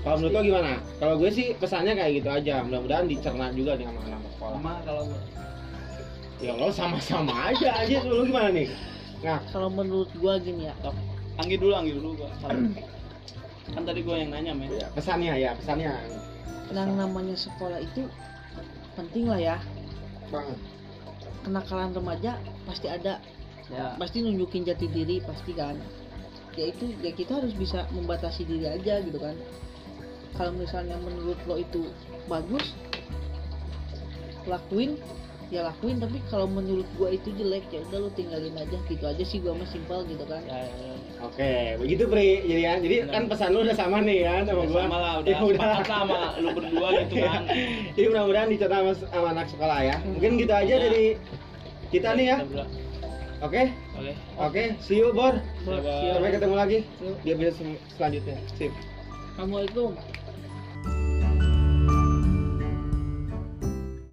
Kalau 0.01 0.15
menurut 0.17 0.33
lo 0.33 0.41
gimana? 0.41 0.71
Kalau 0.97 1.13
gue 1.17 1.29
sih 1.29 1.53
pesannya 1.53 1.93
kayak 1.93 2.11
gitu 2.21 2.29
aja 2.29 2.61
mudah-mudahan 2.61 3.05
dicerna 3.05 3.49
juga 3.51 3.73
nih 3.75 3.85
sama 3.85 3.99
anak 4.01 4.21
sekolah. 4.31 4.53
Sama 4.55 4.73
kalau 4.81 5.03
ya 6.41 6.51
lo 6.55 6.67
sama-sama 6.71 7.33
aja 7.49 7.69
aja 7.77 7.97
lo 8.01 8.23
gimana 8.23 8.49
nih 8.49 8.65
nah 9.21 9.39
Kalau 9.53 9.69
menurut 9.69 10.09
gua 10.17 10.41
gini 10.41 10.65
ya, 10.69 10.73
Anggi 11.37 11.55
dulu 11.57 11.73
Anggi 11.77 11.93
dulu 11.93 12.17
gua 12.17 12.29
kan 13.71 13.87
tadi 13.87 14.01
gua 14.03 14.19
yang 14.19 14.35
nanya 14.35 14.51
men. 14.51 14.73
Ya, 14.73 14.87
pesannya 14.91 15.33
ya 15.39 15.55
pesannya. 15.55 15.95
Yang 16.73 16.91
namanya 16.97 17.35
sekolah 17.39 17.79
itu 17.79 18.07
penting 18.99 19.31
lah 19.31 19.39
ya. 19.39 19.57
banget. 20.31 20.59
Kenakalan 21.43 21.91
remaja 21.91 22.39
pasti 22.63 22.87
ada, 22.87 23.19
ya. 23.67 23.95
Pasti 23.99 24.23
nunjukin 24.23 24.63
jati 24.63 24.87
diri 24.87 25.19
pasti 25.23 25.51
kan. 25.55 25.75
Ya 26.55 26.67
itu 26.71 26.91
ya 26.99 27.11
kita 27.15 27.39
harus 27.39 27.55
bisa 27.55 27.87
membatasi 27.95 28.43
diri 28.43 28.67
aja 28.67 28.99
gitu 29.03 29.19
kan. 29.19 29.35
Kalau 30.35 30.55
misalnya 30.55 30.95
menurut 30.99 31.39
lo 31.47 31.59
itu 31.59 31.91
bagus, 32.27 32.75
lakuin 34.47 34.95
ya 35.51 35.67
lakuin 35.67 35.99
tapi 35.99 36.23
kalau 36.31 36.47
menurut 36.47 36.87
gua 36.95 37.11
itu 37.11 37.27
jelek 37.35 37.67
ya 37.69 37.83
udah 37.85 37.99
lo 38.01 38.09
tinggalin 38.15 38.55
aja 38.55 38.77
gitu 38.87 39.03
aja 39.03 39.19
sih 39.19 39.37
gua 39.37 39.51
mah 39.51 39.67
simpel 39.67 40.07
gitu 40.07 40.23
kan. 40.23 40.39
Ya, 40.47 40.63
ya, 40.63 40.63
ya. 40.63 40.95
oke 41.21 41.51
begitu 41.83 42.03
pri. 42.07 42.27
Jadi 42.41 42.61
kan 42.63 42.77
jadi 42.79 42.95
kan 43.11 43.23
pesan 43.27 43.49
lo 43.51 43.59
udah 43.61 43.75
sama 43.75 43.99
nih 43.99 44.23
kan 44.23 44.41
sama 44.47 44.63
Ya, 44.63 44.69
gua. 44.71 44.81
sama 44.81 44.97
lah 44.97 45.13
udah 45.19 45.27
Ya 45.27 45.39
udah. 45.43 45.73
sama 45.83 46.19
lu 46.39 46.49
berdua 46.55 46.87
gitu 47.03 47.15
kan. 47.19 47.41
Jadi 47.99 48.05
mudah-mudahan 48.07 48.47
dicerna 48.47 48.77
sama, 48.79 48.91
sama 49.05 49.27
anak 49.29 49.47
sekolah 49.51 49.79
ya. 49.83 49.95
Mungkin 50.07 50.31
gitu 50.39 50.53
aja 50.55 50.71
Ya. 50.71 50.77
dari 50.79 51.05
kita 51.91 52.09
nih 52.15 52.25
ya. 52.25 52.37
Kita 52.39 52.47
berdua. 52.47 52.65
oke? 53.43 53.63
Oke. 53.99 54.13
Oke 54.39 54.63
see 54.79 54.97
you 54.97 55.11
bor. 55.11 55.35
Sampai 55.67 56.31
ketemu 56.31 56.55
lagi 56.55 56.77
di 57.21 57.29
episode 57.29 57.75
selanjutnya. 57.99 58.39
Sip. 58.55 58.71
Assalamualaikum 59.35 59.99